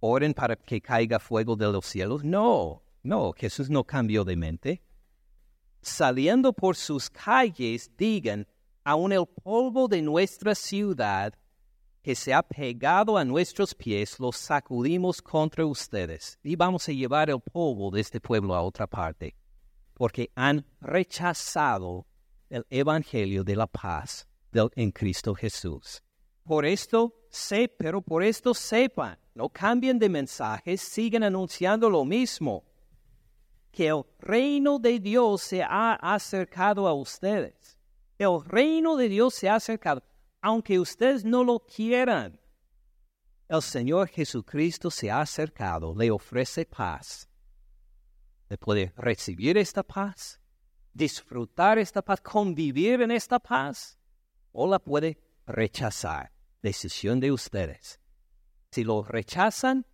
[0.00, 2.22] oren para que caiga fuego de los cielos.
[2.22, 4.82] No, no, Jesús no cambió de mente.
[5.80, 8.46] Saliendo por sus calles, digan,
[8.84, 11.32] aun el polvo de nuestra ciudad
[12.02, 17.30] que se ha pegado a nuestros pies, lo sacudimos contra ustedes y vamos a llevar
[17.30, 19.34] el polvo de este pueblo a otra parte
[19.94, 22.06] porque han rechazado
[22.50, 26.02] el Evangelio de la paz en Cristo Jesús.
[26.44, 32.64] Por esto, sé, pero por esto sepan, no cambien de mensaje, siguen anunciando lo mismo,
[33.72, 37.76] que el reino de Dios se ha acercado a ustedes.
[38.18, 40.02] El reino de Dios se ha acercado,
[40.40, 42.38] aunque ustedes no lo quieran.
[43.48, 47.28] El Señor Jesucristo se ha acercado, le ofrece paz
[48.60, 50.40] puede recibir esta paz,
[50.92, 53.98] disfrutar esta paz, convivir en esta paz,
[54.52, 56.32] o la puede rechazar.
[56.62, 58.00] Decisión de ustedes.
[58.70, 59.84] Si lo rechazan,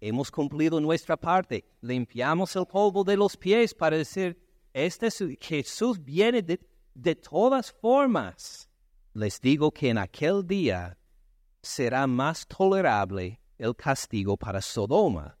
[0.00, 1.64] hemos cumplido nuestra parte.
[1.80, 4.38] Limpiamos el polvo de los pies para decir,
[4.72, 6.60] este Jesús viene de,
[6.94, 8.68] de todas formas.
[9.12, 10.96] Les digo que en aquel día
[11.62, 15.36] será más tolerable el castigo para Sodoma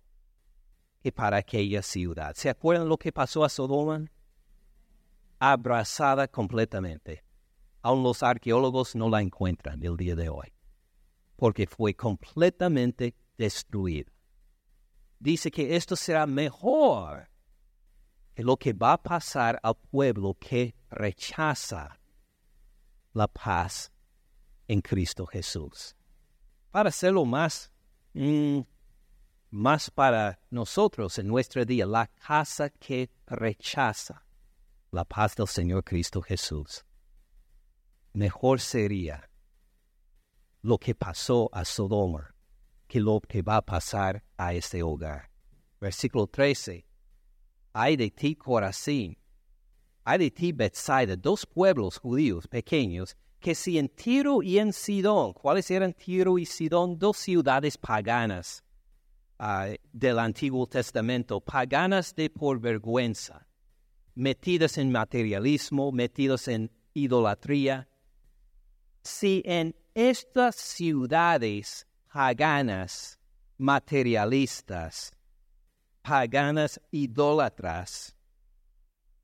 [1.04, 2.34] que para aquella ciudad.
[2.34, 4.10] ¿Se acuerdan lo que pasó a Sodoma?
[5.38, 7.22] Abrazada completamente.
[7.82, 10.54] Aún los arqueólogos no la encuentran el día de hoy,
[11.36, 14.10] porque fue completamente destruida.
[15.18, 17.28] Dice que esto será mejor
[18.34, 22.00] que lo que va a pasar al pueblo que rechaza
[23.12, 23.92] la paz
[24.68, 25.94] en Cristo Jesús.
[26.70, 27.70] Para hacerlo más
[28.14, 28.60] mm,
[29.54, 34.26] más para nosotros en nuestro día, la casa que rechaza
[34.90, 36.84] la paz del Señor Cristo Jesús.
[38.14, 39.30] Mejor sería
[40.60, 42.34] lo que pasó a Sodoma
[42.88, 45.30] que lo que va a pasar a este hogar.
[45.80, 46.84] Versículo 13.
[47.74, 49.16] Hay de ti, Corazín,
[50.02, 55.32] hay de ti, Bethsaida, dos pueblos judíos pequeños, que si en Tiro y en Sidón,
[55.32, 56.98] ¿cuáles eran Tiro y Sidón?
[56.98, 58.64] Dos ciudades paganas
[59.38, 63.46] Ah, del Antiguo Testamento, paganas de por vergüenza,
[64.14, 67.88] metidas en materialismo, metidas en idolatría.
[69.02, 73.18] Si en estas ciudades paganas,
[73.58, 75.12] materialistas,
[76.02, 78.14] paganas idólatras,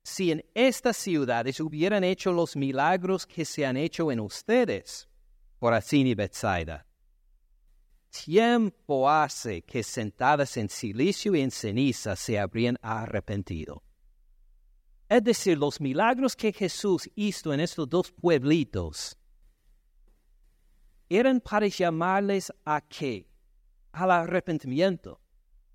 [0.02, 5.08] si en estas ciudades hubieran hecho los milagros que se han hecho en ustedes,
[5.60, 6.84] por así y Bethsaida,
[8.10, 13.82] tiempo hace que sentadas en silicio y en ceniza se habrían arrepentido.
[15.08, 19.16] Es decir, los milagros que Jesús hizo en estos dos pueblitos
[21.08, 23.26] eran para llamarles a qué?
[23.92, 25.20] Al arrepentimiento.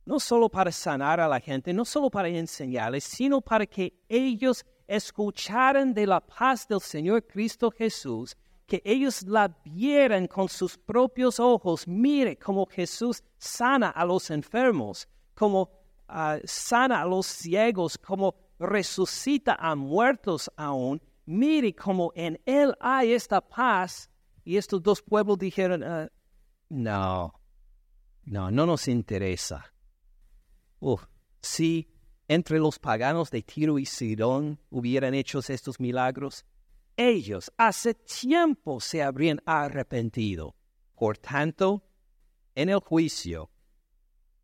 [0.06, 4.64] No solo para sanar a la gente, no solo para enseñarles, sino para que ellos
[4.88, 11.40] escucharan de la paz del Señor Cristo Jesús que ellos la vieran con sus propios
[11.40, 11.88] ojos.
[11.88, 15.70] Mire cómo Jesús sana a los enfermos, como
[16.08, 21.02] ah, sana a los ciegos, como resucita a muertos aún.
[21.26, 24.10] Mire cómo en Él hay esta paz.
[24.44, 26.10] Y estos dos pueblos dijeron, ah,
[26.70, 27.34] no,
[28.24, 29.74] no, no nos interesa.
[30.80, 31.06] Uf,
[31.42, 31.88] si
[32.28, 36.46] entre los paganos de Tiro y Sidón hubieran hecho estos milagros,
[36.98, 40.56] ellos hace tiempo se habrían arrepentido.
[40.96, 41.84] Por tanto,
[42.56, 43.50] en el juicio,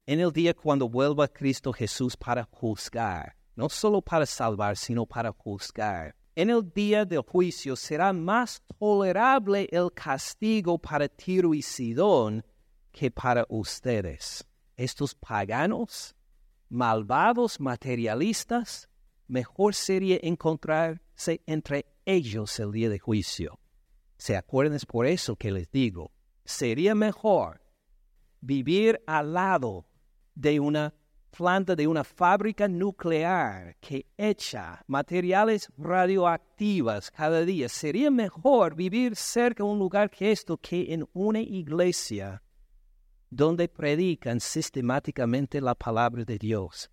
[0.05, 5.31] en el día cuando vuelva Cristo Jesús para juzgar, no solo para salvar, sino para
[5.31, 12.45] juzgar, en el día del juicio será más tolerable el castigo para Tiro y Sidón
[12.91, 14.45] que para ustedes,
[14.75, 16.15] estos paganos,
[16.69, 18.89] malvados, materialistas,
[19.27, 20.19] mejor sería
[21.27, 23.59] entre ellos el día de juicio.
[24.17, 24.75] ¿Se acuerdan?
[24.75, 26.11] Es por eso que les digo,
[26.45, 27.61] sería mejor
[28.39, 29.85] vivir al lado
[30.35, 30.93] de una
[31.31, 37.69] planta de una fábrica nuclear que echa materiales radioactivos cada día.
[37.69, 42.43] Sería mejor vivir cerca de un lugar que esto que en una iglesia
[43.29, 46.90] donde predican sistemáticamente la palabra de Dios.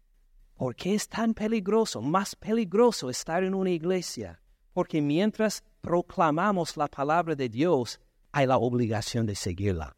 [0.58, 2.02] ¿Por qué es tan peligroso?
[2.02, 4.40] Más peligroso estar en una iglesia.
[4.72, 8.00] Porque mientras proclamamos la palabra de Dios,
[8.32, 9.96] hay la obligación de seguirla,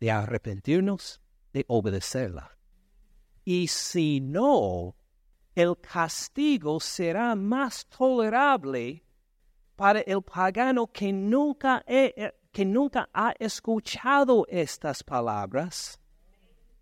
[0.00, 1.20] de arrepentirnos,
[1.52, 2.56] de obedecerla.
[3.44, 4.96] Y si no,
[5.54, 9.04] el castigo será más tolerable
[9.76, 16.00] para el pagano que nunca, que nunca ha escuchado estas palabras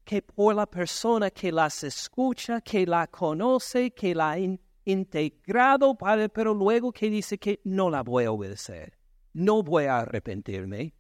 [0.05, 4.39] que por la persona que las escucha, que la conoce, que la ha
[4.85, 5.97] integrado,
[6.33, 8.99] pero luego que dice que no la voy a obedecer,
[9.33, 10.95] no voy a arrepentirme,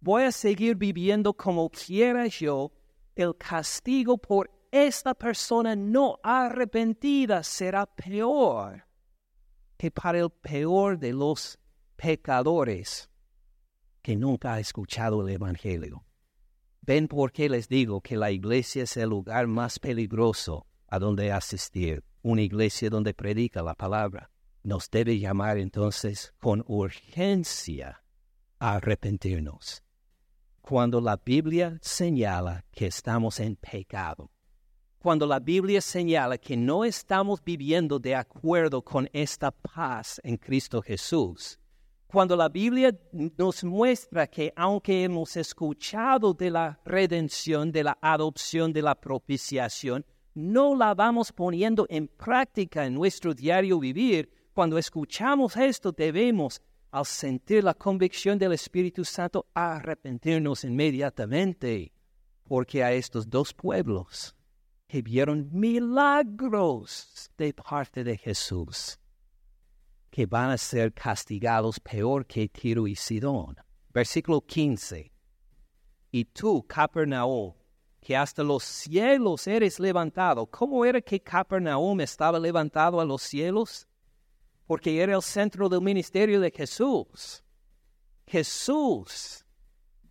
[0.00, 2.72] voy a seguir viviendo como quiera yo,
[3.14, 8.86] el castigo por esta persona no arrepentida será peor
[9.76, 11.58] que para el peor de los
[11.96, 13.10] pecadores
[14.02, 16.04] que nunca ha escuchado el Evangelio.
[16.90, 21.30] Ven por qué les digo que la iglesia es el lugar más peligroso a donde
[21.30, 24.32] asistir, una iglesia donde predica la palabra.
[24.64, 28.02] Nos debe llamar entonces con urgencia
[28.58, 29.84] a arrepentirnos.
[30.62, 34.32] Cuando la Biblia señala que estamos en pecado,
[34.98, 40.82] cuando la Biblia señala que no estamos viviendo de acuerdo con esta paz en Cristo
[40.82, 41.56] Jesús,
[42.10, 48.72] cuando la Biblia nos muestra que aunque hemos escuchado de la redención, de la adopción,
[48.72, 50.04] de la propiciación,
[50.34, 57.06] no la vamos poniendo en práctica en nuestro diario vivir, cuando escuchamos esto debemos, al
[57.06, 61.92] sentir la convicción del Espíritu Santo, arrepentirnos inmediatamente,
[62.42, 64.34] porque a estos dos pueblos
[64.88, 68.99] que vieron milagros de parte de Jesús,
[70.10, 73.56] que van a ser castigados peor que Tiro y Sidón.
[73.92, 75.12] Versículo 15.
[76.12, 77.54] Y tú, Capernaum,
[78.00, 80.46] que hasta los cielos eres levantado.
[80.46, 83.86] ¿Cómo era que Capernaum estaba levantado a los cielos?
[84.66, 87.44] Porque era el centro del ministerio de Jesús.
[88.26, 89.44] Jesús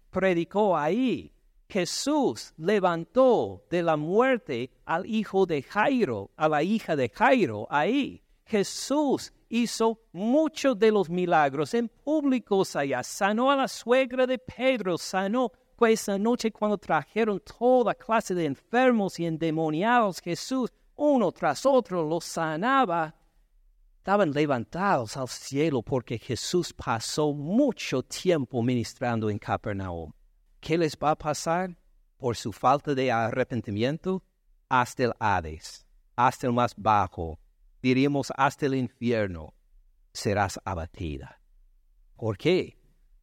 [0.10, 1.34] predicó ahí.
[1.68, 8.24] Jesús levantó de la muerte al hijo de Jairo, a la hija de Jairo, ahí.
[8.46, 13.04] Jesús hizo muchos de los milagros en públicos allá.
[13.04, 18.46] Sanó a la suegra de Pedro, sanó pues esa noche cuando trajeron toda clase de
[18.46, 23.16] enfermos y endemoniados, Jesús uno tras otro los sanaba.
[23.98, 30.12] Estaban levantados al cielo porque Jesús pasó mucho tiempo ministrando en Capernaum.
[30.60, 31.78] ¿Qué les va a pasar?
[32.18, 34.22] Por su falta de arrepentimiento,
[34.68, 35.86] hasta el Hades,
[36.18, 37.40] hasta el más bajo,
[37.82, 39.54] diríamos hasta el infierno,
[40.14, 41.42] serás abatida.
[42.16, 42.78] ¿Por qué?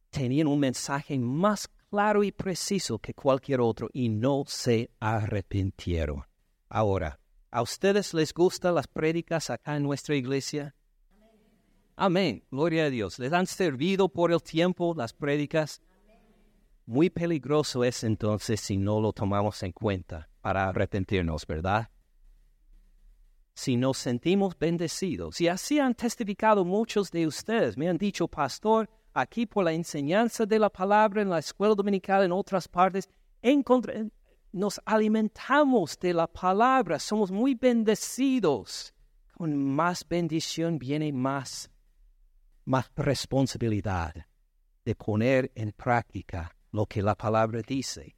[0.09, 6.23] Tenían un mensaje más claro y preciso que cualquier otro y no se arrepintieron.
[6.69, 7.19] Ahora,
[7.51, 10.75] ¿a ustedes les gustan las prédicas acá en nuestra iglesia?
[11.95, 12.43] Amén.
[12.51, 13.17] Gloria a Dios.
[13.19, 15.81] ¿Les han servido por el tiempo las prédicas?
[16.85, 21.89] Muy peligroso es entonces si no lo tomamos en cuenta para arrepentirnos, ¿verdad?
[23.57, 25.41] Si nos sentimos bendecidos.
[25.41, 27.75] Y así han testificado muchos de ustedes.
[27.75, 32.23] Me han dicho, pastor, aquí por la enseñanza de la palabra en la escuela dominical,
[32.23, 33.09] en otras partes,
[34.51, 38.93] nos alimentamos de la palabra, somos muy bendecidos.
[39.33, 41.71] Con más bendición viene más,
[42.63, 44.13] más responsabilidad
[44.85, 48.16] de poner en práctica lo que la palabra dice.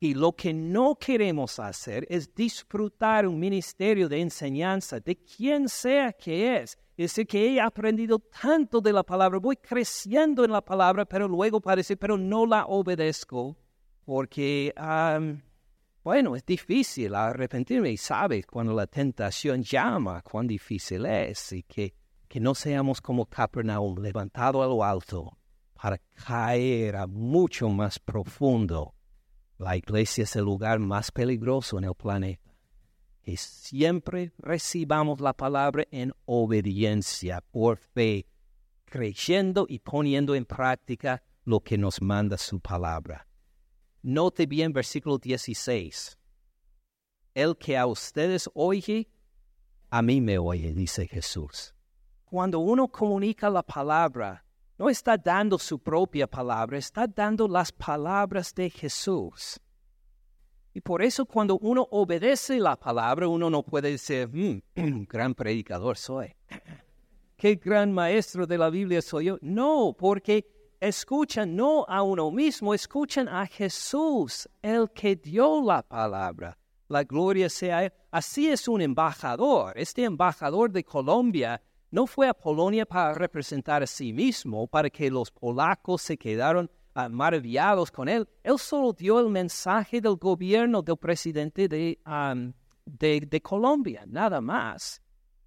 [0.00, 6.12] Y lo que no queremos hacer es disfrutar un ministerio de enseñanza de quien sea
[6.12, 6.78] que es.
[6.96, 11.26] Es decir, que he aprendido tanto de la palabra, voy creciendo en la palabra, pero
[11.26, 13.56] luego parece, pero no la obedezco,
[14.04, 14.72] porque,
[16.04, 17.90] bueno, es difícil arrepentirme.
[17.90, 21.94] Y sabes cuando la tentación llama, cuán difícil es, y que,
[22.28, 25.38] que no seamos como Capernaum, levantado a lo alto,
[25.74, 28.94] para caer a mucho más profundo
[29.58, 32.54] la iglesia es el lugar más peligroso en el planeta.
[33.22, 38.26] Que siempre recibamos la palabra en obediencia, por fe,
[38.84, 43.26] creyendo y poniendo en práctica lo que nos manda su palabra.
[44.02, 46.16] Note bien versículo 16.
[47.34, 49.10] El que a ustedes oye,
[49.90, 51.74] a mí me oye, dice Jesús.
[52.24, 54.44] Cuando uno comunica la palabra,
[54.78, 59.60] no está dando su propia palabra, está dando las palabras de Jesús.
[60.72, 65.96] Y por eso cuando uno obedece la palabra, uno no puede decir, mm, gran predicador
[65.96, 66.32] soy.
[67.36, 69.38] Qué gran maestro de la Biblia soy yo.
[69.40, 70.46] No, porque
[70.80, 76.56] escuchan no a uno mismo, escuchan a Jesús, el que dio la palabra.
[76.88, 77.92] La gloria sea.
[78.10, 79.76] Así es un embajador.
[79.76, 81.60] Este embajador de Colombia
[81.90, 86.70] no fue a Polonia para representar a sí mismo, para que los polacos se quedaron
[86.94, 88.28] ah, maravillados con él.
[88.42, 95.00] Él solo dio el mensaje del gobierno del presidente de, Colombia, nada más.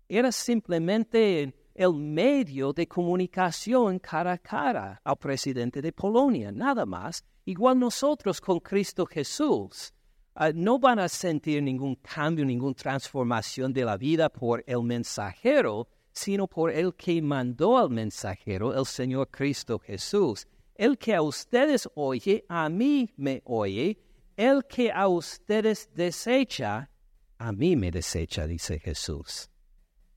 [0.10, 7.24] Era simplemente el medio de comunicación cara a cara al presidente de Polonia, nada más.
[7.46, 9.94] Igual nosotros con Cristo Jesús.
[10.34, 15.88] Ah, no van a sentir ningún cambio, ninguna transformación de la vida por el mensajero,
[16.14, 20.47] sino por el que mandó al mensajero, el Señor Cristo Jesús.
[20.76, 23.99] El que a ustedes oye, a mí me oye.
[24.36, 26.89] El que a ustedes desecha,
[27.38, 29.49] a mí me desecha, dice Jesús.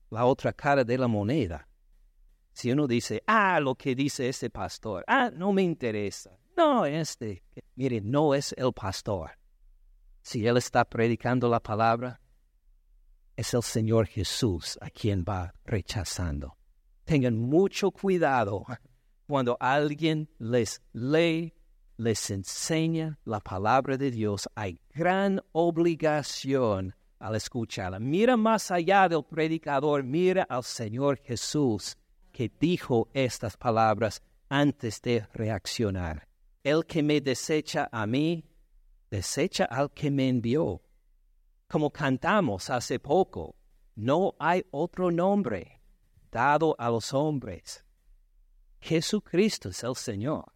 [0.09, 1.67] La otra cara de la moneda.
[2.53, 6.37] Si uno dice, ah, lo que dice este pastor, ah, no me interesa.
[6.55, 7.43] No, este,
[7.75, 9.31] mire, no es el pastor.
[10.21, 12.21] Si él está predicando la palabra,
[13.35, 16.55] es el Señor Jesús a quien va rechazando.
[17.03, 18.65] Tengan mucho cuidado
[19.27, 21.53] cuando alguien les lee,
[21.97, 24.49] les enseña la palabra de Dios.
[24.55, 27.99] Hay gran obligación al escucharla.
[27.99, 31.97] Mira más allá del predicador, mira al Señor Jesús
[32.31, 36.27] que dijo estas palabras antes de reaccionar.
[36.63, 38.43] El que me desecha a mí,
[39.09, 40.81] desecha al que me envió.
[41.75, 43.53] Como cantamos hace poco,
[43.95, 45.81] no hay otro nombre
[46.31, 47.83] dado a los hombres.
[48.79, 50.53] Jesucristo es el Señor.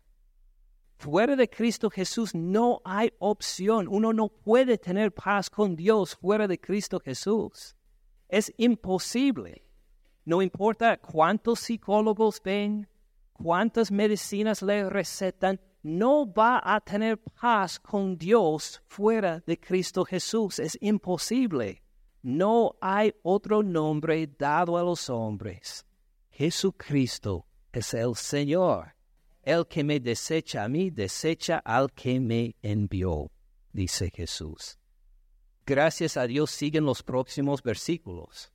[0.98, 3.90] Fuera de Cristo Jesús no hay opción.
[3.90, 7.76] Uno no puede tener paz con Dios fuera de Cristo Jesús.
[8.30, 9.68] Es imposible.
[10.24, 12.88] No importa cuántos psicólogos ven,
[13.34, 20.60] cuántas medicinas le recetan, no va a tener paz con Dios fuera de Cristo Jesús.
[20.60, 21.82] Es imposible.
[22.22, 25.86] No hay otro nombre dado a los hombres.
[26.32, 28.96] Jesucristo es el Señor.
[29.42, 33.32] El que me desecha a mí, desecha al que me envió,
[33.72, 34.78] dice Jesús.
[35.66, 38.52] Gracias a Dios siguen los próximos versículos.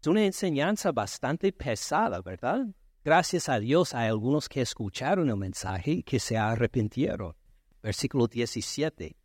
[0.00, 2.66] Es una enseñanza bastante pesada, ¿verdad?
[3.04, 7.34] Gracias a Dios hay algunos que escucharon el mensaje y que se arrepintieron.
[7.82, 9.16] Versículo 17.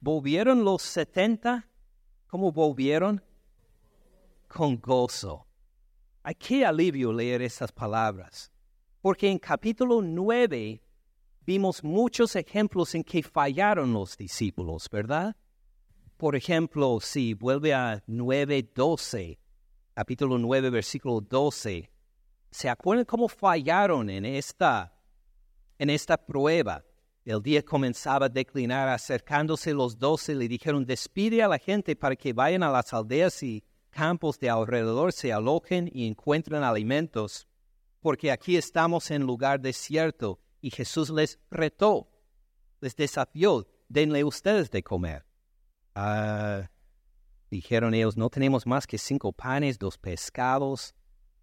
[0.00, 1.68] ¿Volvieron los setenta?
[2.26, 3.22] ¿Cómo volvieron?
[4.46, 5.46] Con gozo.
[6.22, 8.50] Hay qué alivio leer estas palabras,
[9.02, 10.82] porque en capítulo 9
[11.44, 15.36] vimos muchos ejemplos en que fallaron los discípulos, ¿verdad?
[16.16, 19.38] Por ejemplo, si vuelve a 9.12,
[19.92, 21.90] capítulo 9, versículo 12,
[22.50, 24.92] ¿Se acuerdan cómo fallaron en esta,
[25.78, 26.84] en esta prueba?
[27.24, 32.16] El día comenzaba a declinar, acercándose los doce, le dijeron, despide a la gente para
[32.16, 37.46] que vayan a las aldeas y campos de alrededor, se alojen y encuentren alimentos,
[38.00, 40.40] porque aquí estamos en lugar desierto.
[40.60, 42.08] Y Jesús les retó,
[42.80, 45.26] les desafió, denle ustedes de comer.
[45.94, 46.70] Ah,
[47.50, 50.94] dijeron ellos, no tenemos más que cinco panes, dos pescados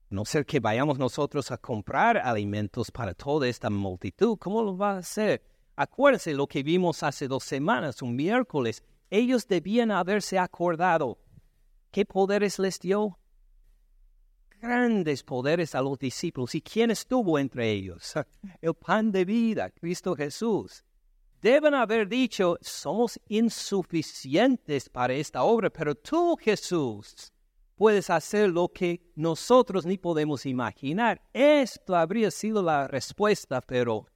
[0.10, 4.94] no ser que vayamos nosotros a comprar alimentos para toda esta multitud, ¿cómo lo va
[4.94, 5.42] a hacer?
[5.76, 8.84] Acuérdense lo que vimos hace dos semanas, un miércoles.
[9.10, 11.20] Ellos debían haberse acordado.
[11.92, 13.20] ¿Qué poderes les dio?
[14.62, 16.56] Grandes poderes a los discípulos.
[16.56, 18.14] ¿Y quién estuvo entre ellos?
[18.62, 20.84] El pan de vida, Cristo Jesús.
[21.42, 27.32] Deben haber dicho, somos insuficientes para esta obra, pero tú, Jesús,
[27.76, 31.22] puedes hacer lo que nosotros ni podemos imaginar.
[31.34, 34.08] Esto habría sido la respuesta, pero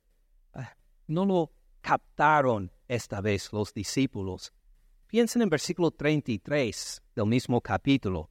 [0.54, 0.76] ah,
[1.08, 1.52] no lo
[1.82, 4.54] captaron esta vez los discípulos.
[5.08, 8.30] Piensen en versículo 33 del mismo capítulo.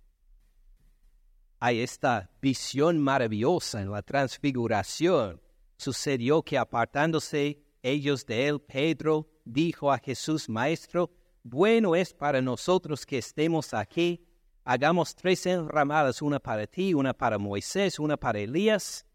[1.61, 5.41] Hay esta visión maravillosa en la transfiguración.
[5.77, 11.11] Sucedió que apartándose ellos de él, Pedro dijo a Jesús, Maestro,
[11.43, 14.28] bueno es para nosotros que estemos aquí
[14.69, 19.07] hagamos tres enramadas, una para ti, una para Moisés, una para Elías.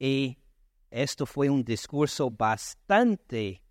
[0.00, 0.36] Y
[0.90, 3.62] esto fue un discurso bastante,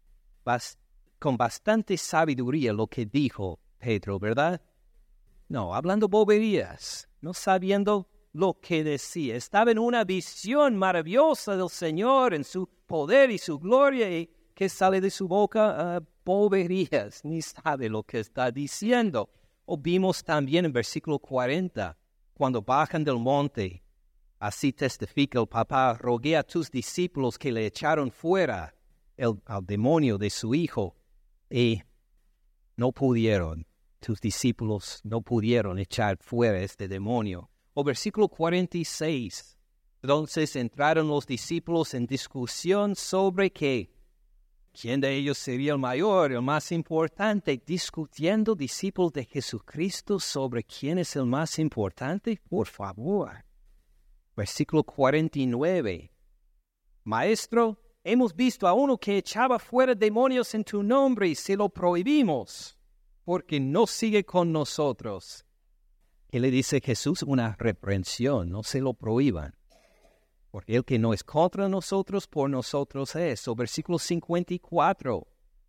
[1.19, 4.61] con bastante sabiduría lo que dijo Pedro, ¿verdad?
[5.49, 9.35] No, hablando boberías, no sabiendo lo que decía.
[9.35, 14.69] Estaba en una visión maravillosa del Señor, en su poder y su gloria, y que
[14.69, 19.29] sale de su boca uh, boberías, ni sabe lo que está diciendo.
[19.71, 21.95] O vimos también en versículo 40,
[22.33, 23.83] cuando bajan del monte,
[24.39, 28.73] así testifica el papá, rogué a tus discípulos que le echaron fuera
[29.15, 30.95] el, al demonio de su hijo,
[31.51, 31.83] y
[32.77, 33.67] no pudieron,
[33.99, 37.51] tus discípulos no pudieron echar fuera este demonio.
[37.75, 39.55] O versículo 46,
[40.01, 43.91] entonces entraron los discípulos en discusión sobre qué,
[44.79, 50.99] quién de ellos sería el mayor, el más importante, discutiendo discípulos de Jesucristo sobre quién
[50.99, 53.43] es el más importante, por favor.
[54.35, 56.11] Versículo 49.
[57.03, 61.67] Maestro, hemos visto a uno que echaba fuera demonios en tu nombre y se lo
[61.67, 62.77] prohibimos,
[63.25, 65.45] porque no sigue con nosotros.
[66.29, 67.23] ¿Qué le dice Jesús?
[67.23, 69.58] Una reprensión, no se lo prohíban.
[70.51, 73.47] Porque el que no es contra nosotros, por nosotros es.
[73.47, 75.27] O versículo 54.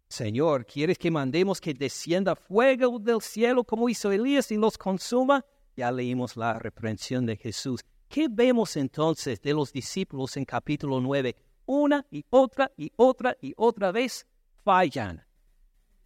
[0.08, 5.44] Señor, ¿quieres que mandemos que descienda fuego del cielo como hizo Elías y los consuma?
[5.76, 7.80] Ya leímos la reprensión de Jesús.
[8.08, 11.36] ¿Qué vemos entonces de los discípulos en capítulo 9?
[11.66, 14.26] Una y otra y otra y otra vez
[14.64, 15.24] fallan.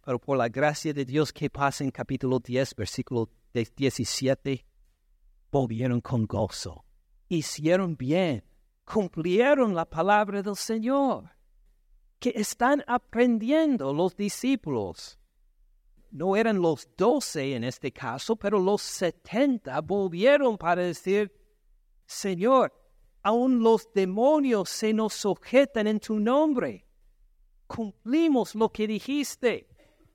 [0.05, 4.65] Pero por la gracia de Dios que pasa en capítulo 10, versículo 17,
[5.49, 6.85] volvieron con gozo.
[7.27, 8.43] Hicieron bien
[8.85, 11.31] cumplieron la palabra del Señor,
[12.19, 15.19] que están aprendiendo los discípulos.
[16.11, 21.33] No eran los doce en este caso, pero los setenta volvieron para decir,
[22.05, 22.71] Señor,
[23.21, 26.87] aun los demonios se nos sujetan en tu nombre.
[27.67, 29.67] Cumplimos lo que dijiste,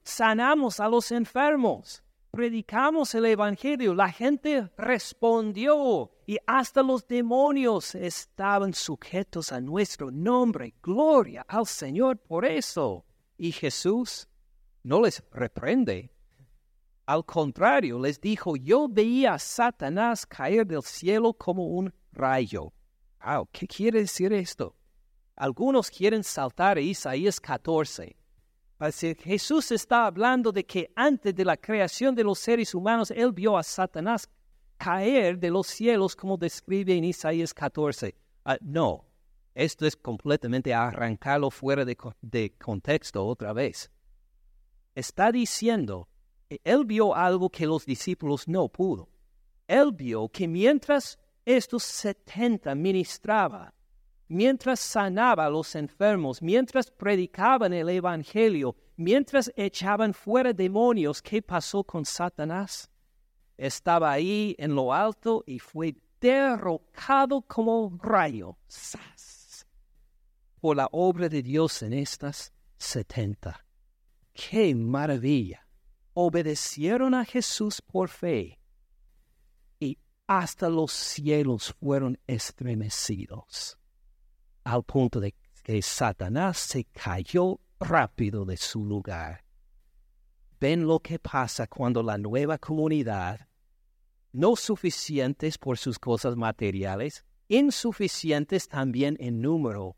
[0.03, 8.73] sanamos a los enfermos predicamos el Evangelio, la gente respondió y hasta los demonios estaban
[8.73, 10.75] sujetos a nuestro nombre.
[10.83, 13.05] Gloria al Señor por eso.
[13.37, 14.29] Y Jesús
[14.83, 16.11] no les reprende.
[17.07, 22.73] Al contrario, les dijo, yo veía a Satanás caer del cielo como un rayo.
[23.53, 24.77] ¿Qué quiere decir esto?
[25.35, 28.20] Algunos quieren saltar a Isaías 14
[28.89, 33.59] Jesús está hablando de que antes de la creación de los seres humanos, Él vio
[33.59, 34.29] a Satanás
[34.79, 38.15] caer de los cielos, como describe en Isaías 14.
[38.47, 39.05] Ah, no,
[39.55, 43.91] esto es completamente arrancarlo fuera de, contexto otra vez.
[44.95, 46.09] Está diciendo
[46.65, 49.11] Él vio algo que los discípulos no pudo.
[49.69, 53.73] Él vio que mientras estos setenta ministraban,
[54.31, 61.83] mientras sanaba a los enfermos, mientras predicaban el Evangelio, mientras echaban fuera demonios, ¿qué pasó
[61.83, 62.89] con Satanás?
[63.57, 68.57] Estaba ahí en lo alto y fue derrocado como rayo.
[70.61, 73.67] Por la obra de Dios en estas setenta.
[74.33, 75.67] ¡Qué maravilla!
[76.15, 78.61] Obedecieron a Jesús por fe
[79.81, 83.80] y hasta los cielos fueron estremecidos
[84.65, 89.45] al punto de que Satanás se cayó rápido de su lugar.
[90.61, 93.49] Ven lo que pasa cuando la nueva comunidad,
[94.33, 99.97] no suficientes por sus cosas materiales, insuficientes también en número,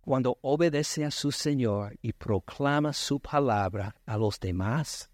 [0.00, 5.10] cuando obedece a su Señor y proclama su palabra a los demás,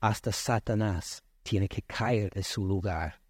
[0.00, 3.20] hasta Satanás tiene que caer de su lugar.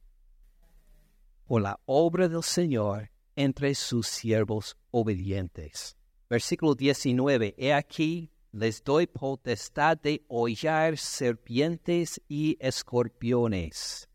[1.46, 5.96] Por la obra del Señor entre sus siervos obedientes.
[6.28, 7.54] Versículo 19.
[7.58, 14.08] He aquí, les doy potestad de hollar serpientes y escorpiones,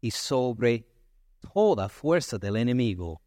[0.00, 0.86] y sobre
[1.52, 3.22] toda fuerza del enemigo.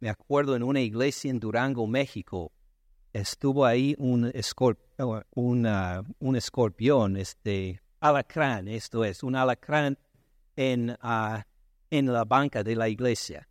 [0.00, 2.52] Me acuerdo en una iglesia en Durango, México,
[3.12, 4.32] estuvo ahí un,
[5.34, 9.98] un escorpión, este alacrán, esto es, un alacrán
[10.54, 11.44] en, ah,
[11.90, 13.47] en la banca de la iglesia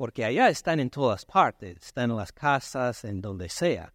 [0.00, 3.92] porque allá están en todas partes, están en las casas, en donde sea.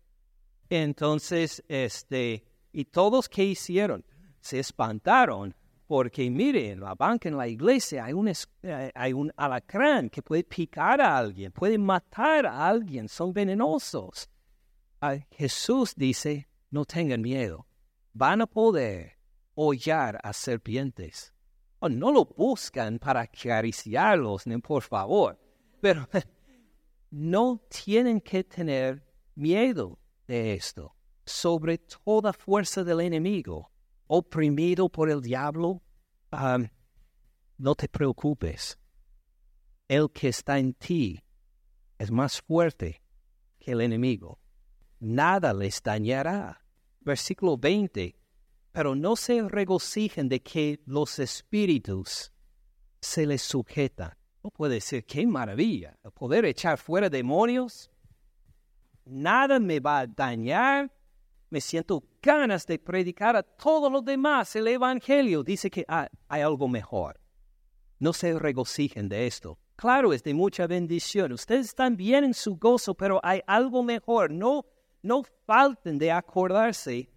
[0.70, 4.06] Entonces, este, y todos que hicieron,
[4.40, 5.56] se espantaron,
[5.88, 10.22] porque miren, en la banca, en la iglesia, hay un, eh, hay un alacrán que
[10.22, 14.30] puede picar a alguien, puede matar a alguien, son venenosos.
[15.32, 17.66] Jesús dice, no tengan miedo,
[18.14, 19.18] van a poder
[19.56, 21.34] hollar a serpientes.
[21.80, 25.44] Oh, no lo buscan para acariciarlos, por favor
[25.86, 26.10] pero
[27.12, 29.06] no tienen que tener
[29.36, 30.96] miedo de esto.
[31.28, 33.72] sobre toda fuerza del enemigo,
[34.08, 35.84] oprimido por el diablo,
[36.32, 36.68] um,
[37.58, 38.80] no te preocupes.
[39.88, 41.24] El que está en ti
[42.00, 43.04] es más fuerte
[43.60, 44.40] que el enemigo.
[45.00, 46.66] Nada les dañará.
[47.02, 48.20] Versículo 20.
[48.72, 52.32] Pero no se regocijen de que los espíritus
[53.02, 54.16] se les sujetan.
[54.46, 57.90] No puede ser, qué maravilla, poder echar fuera demonios.
[59.04, 60.94] Nada me va a dañar.
[61.50, 65.42] Me siento ganas de predicar a todos los demás el Evangelio.
[65.42, 67.20] Dice que hay algo mejor.
[67.98, 69.58] No se regocijen de esto.
[69.78, 71.32] Claro, es de mucha bendición.
[71.32, 74.30] Ustedes están bien en su gozo, pero hay algo mejor.
[74.30, 74.64] No,
[75.02, 77.10] no falten de acordarse.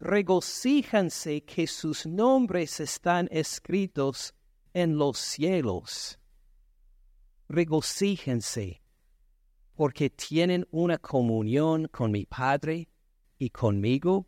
[0.00, 4.34] Regocíjanse que sus nombres están escritos
[4.72, 6.18] en los cielos.
[7.48, 8.82] Regocíjense
[9.74, 12.88] porque tienen una comunión con mi Padre
[13.38, 14.26] y conmigo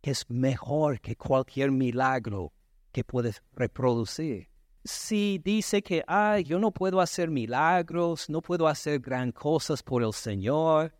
[0.00, 2.52] que es mejor que cualquier milagro
[2.92, 4.48] que puedes reproducir.
[4.84, 10.02] Si dice que, ay, yo no puedo hacer milagros, no puedo hacer gran cosas por
[10.02, 10.94] el Señor,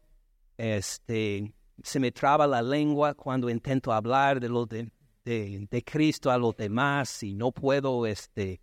[0.59, 4.91] este, se me traba la lengua cuando intento hablar de lo de,
[5.24, 8.61] de, Cristo a los demás y no puedo este,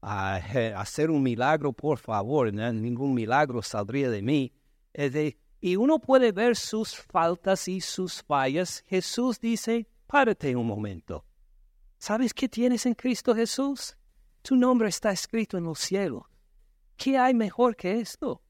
[0.00, 4.52] hacer un milagro, por favor, ningún milagro saldría de mí.
[5.60, 8.84] y uno puede ver sus faltas y sus fallas.
[8.86, 11.24] Jesús dice, párate un momento.
[11.98, 13.96] ¿Sabes qué tienes en Cristo Jesús?
[14.42, 16.22] Tu nombre está escrito en los cielos.
[16.96, 18.40] ¿Qué hay mejor que esto?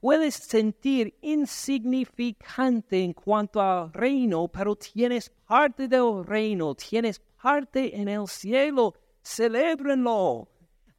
[0.00, 8.08] Puedes sentir insignificante en cuanto al reino, pero tienes parte del reino, tienes parte en
[8.08, 8.94] el cielo.
[9.22, 10.48] Celébrenlo.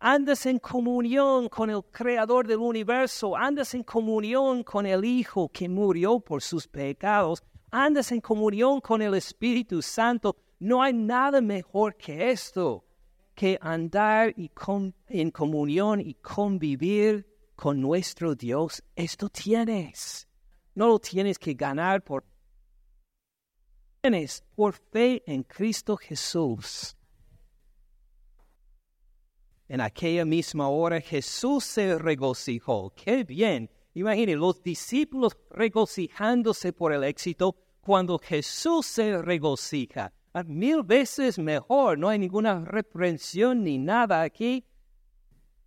[0.06, 5.70] Andas en comunión con el Creador del universo, andas en comunión con el Hijo que
[5.70, 7.42] murió por sus pecados,
[7.72, 10.36] andas en comunión con el Espíritu Santo.
[10.60, 12.84] No hay nada mejor que esto
[13.34, 14.52] que andar y
[15.08, 17.26] en comunión y convivir
[17.56, 20.28] con nuestro Dios, esto tienes.
[20.76, 22.26] No lo tienes que ganar por...
[24.02, 26.98] Tienes por fe en Cristo Jesús.
[29.68, 32.94] En aquella misma hora Jesús se regocijó.
[32.96, 33.70] ¡Qué bien!
[33.94, 40.12] Imaginen los discípulos regocijándose por el éxito cuando Jesús se regocija
[40.42, 44.66] mil veces mejor, no hay ninguna reprensión ni nada aquí.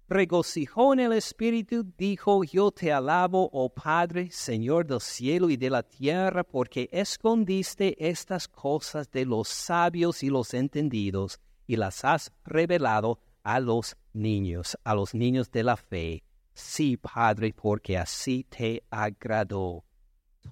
[0.08, 5.70] Regocijó en el Espíritu, dijo, yo te alabo, oh Padre, Señor del cielo y de
[5.70, 12.32] la tierra, porque escondiste estas cosas de los sabios y los entendidos, y las has
[12.44, 16.24] revelado a los niños, a los niños de la fe.
[16.52, 19.84] Sí, Padre, porque así te agradó.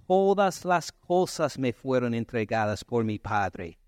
[0.07, 3.79] Todas las cosas me fueron entregadas por mi Padre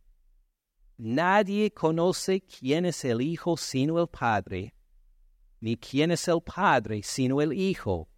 [0.99, 4.73] Nadie conoce quién es el Hijo sino el Padre,
[5.61, 8.09] ni quién es el Padre sino el Hijo,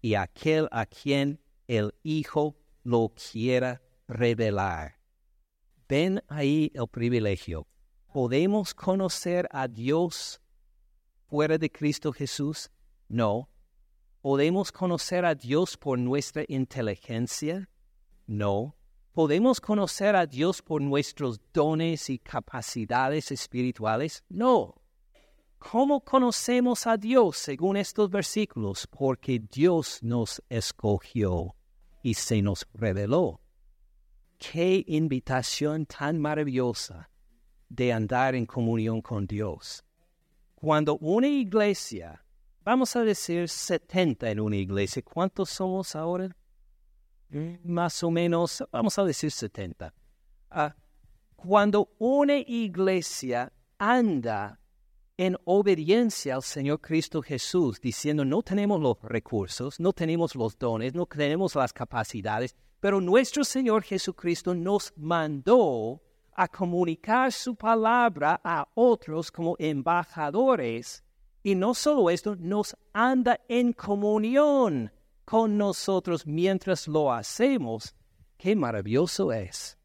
[0.00, 5.00] y aquel a quien el Hijo lo quiera revelar.
[5.88, 7.66] Ven ahí el privilegio.
[8.14, 10.40] ¿Podemos conocer a Dios
[11.26, 12.70] fuera de Cristo Jesús?
[13.08, 13.50] No.
[14.20, 17.68] ¿Podemos conocer a Dios por nuestra inteligencia?
[18.28, 18.76] No.
[19.10, 24.22] ¿Podemos conocer a Dios por nuestros dones y capacidades espirituales?
[24.28, 24.76] No.
[25.58, 28.86] ¿Cómo conocemos a Dios según estos versículos?
[28.86, 31.56] Porque Dios nos escogió
[32.00, 33.40] y se nos reveló.
[34.38, 37.10] Qué invitación tan maravillosa
[37.74, 39.84] de andar en comunión con Dios.
[40.54, 42.24] Cuando una iglesia,
[42.62, 46.34] vamos a decir 70 en una iglesia, ¿cuántos somos ahora?
[47.64, 49.92] más o menos, vamos a decir 70.
[50.50, 50.76] Ah,
[51.34, 54.60] cuando una iglesia anda
[55.16, 60.94] en obediencia al Señor Cristo Jesús, diciendo, no tenemos los recursos, no tenemos los dones,
[60.94, 66.00] no tenemos las capacidades, pero nuestro Señor Jesucristo nos mandó
[66.36, 71.04] a comunicar su palabra a otros como embajadores.
[71.42, 74.90] Y no solo esto, nos anda en comunión
[75.24, 77.94] con nosotros mientras lo hacemos,
[78.36, 79.78] qué maravilloso es.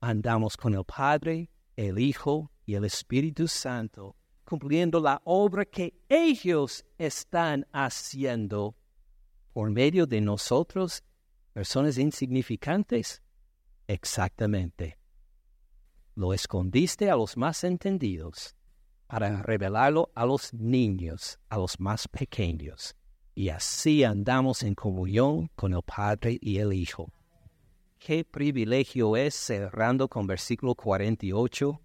[0.00, 6.84] Andamos con el Padre, el Hijo y el Espíritu Santo, cumpliendo la obra que ellos
[6.98, 8.76] están haciendo
[9.52, 11.02] por medio de nosotros,
[11.52, 13.22] personas insignificantes.
[13.86, 14.98] Exactamente.
[16.16, 18.56] Lo escondiste a los más entendidos
[19.06, 22.96] para revelarlo a los niños, a los más pequeños
[23.36, 27.12] y así andamos en comunión con el Padre y el Hijo.
[27.98, 31.80] qué privilegio es cerrando con versículo 48,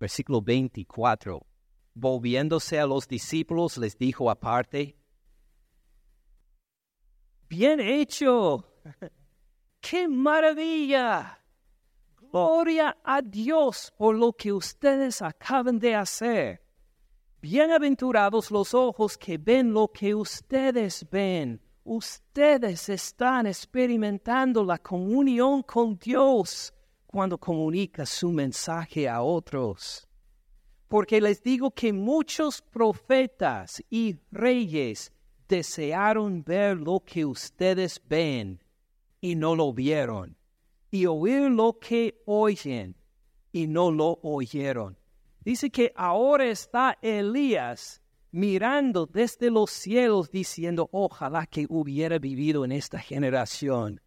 [0.00, 1.46] versículo 24.
[1.94, 4.96] Volviéndose a los discípulos, les dijo aparte,
[7.48, 8.64] Bien hecho,
[9.80, 11.39] qué maravilla.
[12.32, 16.62] Gloria a Dios por lo que ustedes acaban de hacer.
[17.42, 21.60] Bienaventurados los ojos que ven lo que ustedes ven.
[21.82, 26.72] Ustedes están experimentando la comunión con Dios
[27.04, 30.06] cuando comunica su mensaje a otros.
[30.86, 35.12] Porque les digo que muchos profetas y reyes
[35.48, 38.62] desearon ver lo que ustedes ven
[39.20, 40.39] y no lo vieron
[40.90, 42.96] y oír lo que oyen
[43.52, 44.96] y no lo oyeron.
[45.44, 48.00] Dice que ahora está Elías
[48.32, 54.00] mirando desde los cielos diciendo, ojalá que hubiera vivido en esta generación,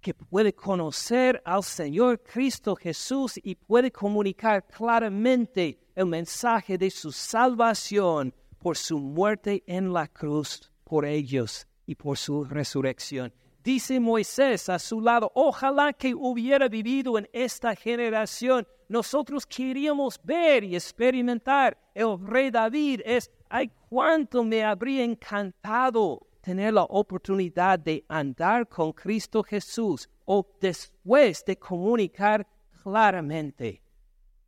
[0.00, 7.10] que puede conocer al Señor Cristo Jesús y puede comunicar claramente el mensaje de su
[7.10, 13.32] salvación por su muerte en la cruz por ellos y por su resurrección.
[13.68, 18.66] Dice Moisés a su lado, ojalá que hubiera vivido en esta generación.
[18.88, 21.76] Nosotros queríamos ver y experimentar.
[21.94, 28.94] El rey David es, ay, cuánto me habría encantado tener la oportunidad de andar con
[28.94, 32.46] Cristo Jesús o después de comunicar
[32.82, 33.82] claramente.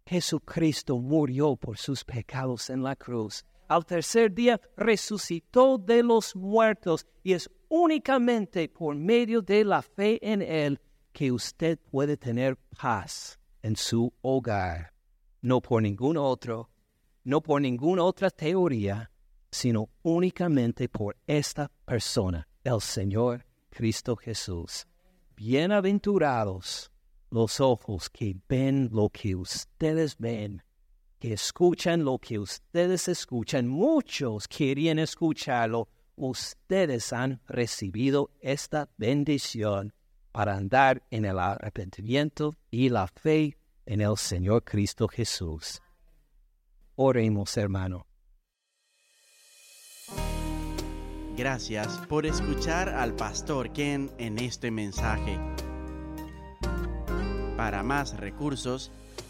[0.07, 3.45] Jesucristo murió por sus pecados en la cruz.
[3.71, 10.19] Al tercer día resucitó de los muertos y es únicamente por medio de la fe
[10.29, 10.81] en Él
[11.13, 14.93] que usted puede tener paz en su hogar,
[15.41, 16.69] no por ningún otro,
[17.23, 19.13] no por ninguna otra teoría,
[19.53, 24.89] sino únicamente por esta persona, el Señor Cristo Jesús.
[25.37, 26.91] Bienaventurados
[27.31, 30.61] los ojos que ven lo que ustedes ven,
[31.21, 33.69] que escuchan lo que ustedes escuchan.
[33.69, 39.95] Muchos querían escucharlo ustedes han recibido esta bendición
[40.33, 43.57] para andar en el arrepentimiento y la fe
[43.87, 45.81] en el Señor Cristo Jesús.
[46.97, 48.07] Oremos, hermano.
[51.37, 55.39] Gracias por escuchar al pastor Ken en este mensaje.
[57.57, 58.93] Para más recursos,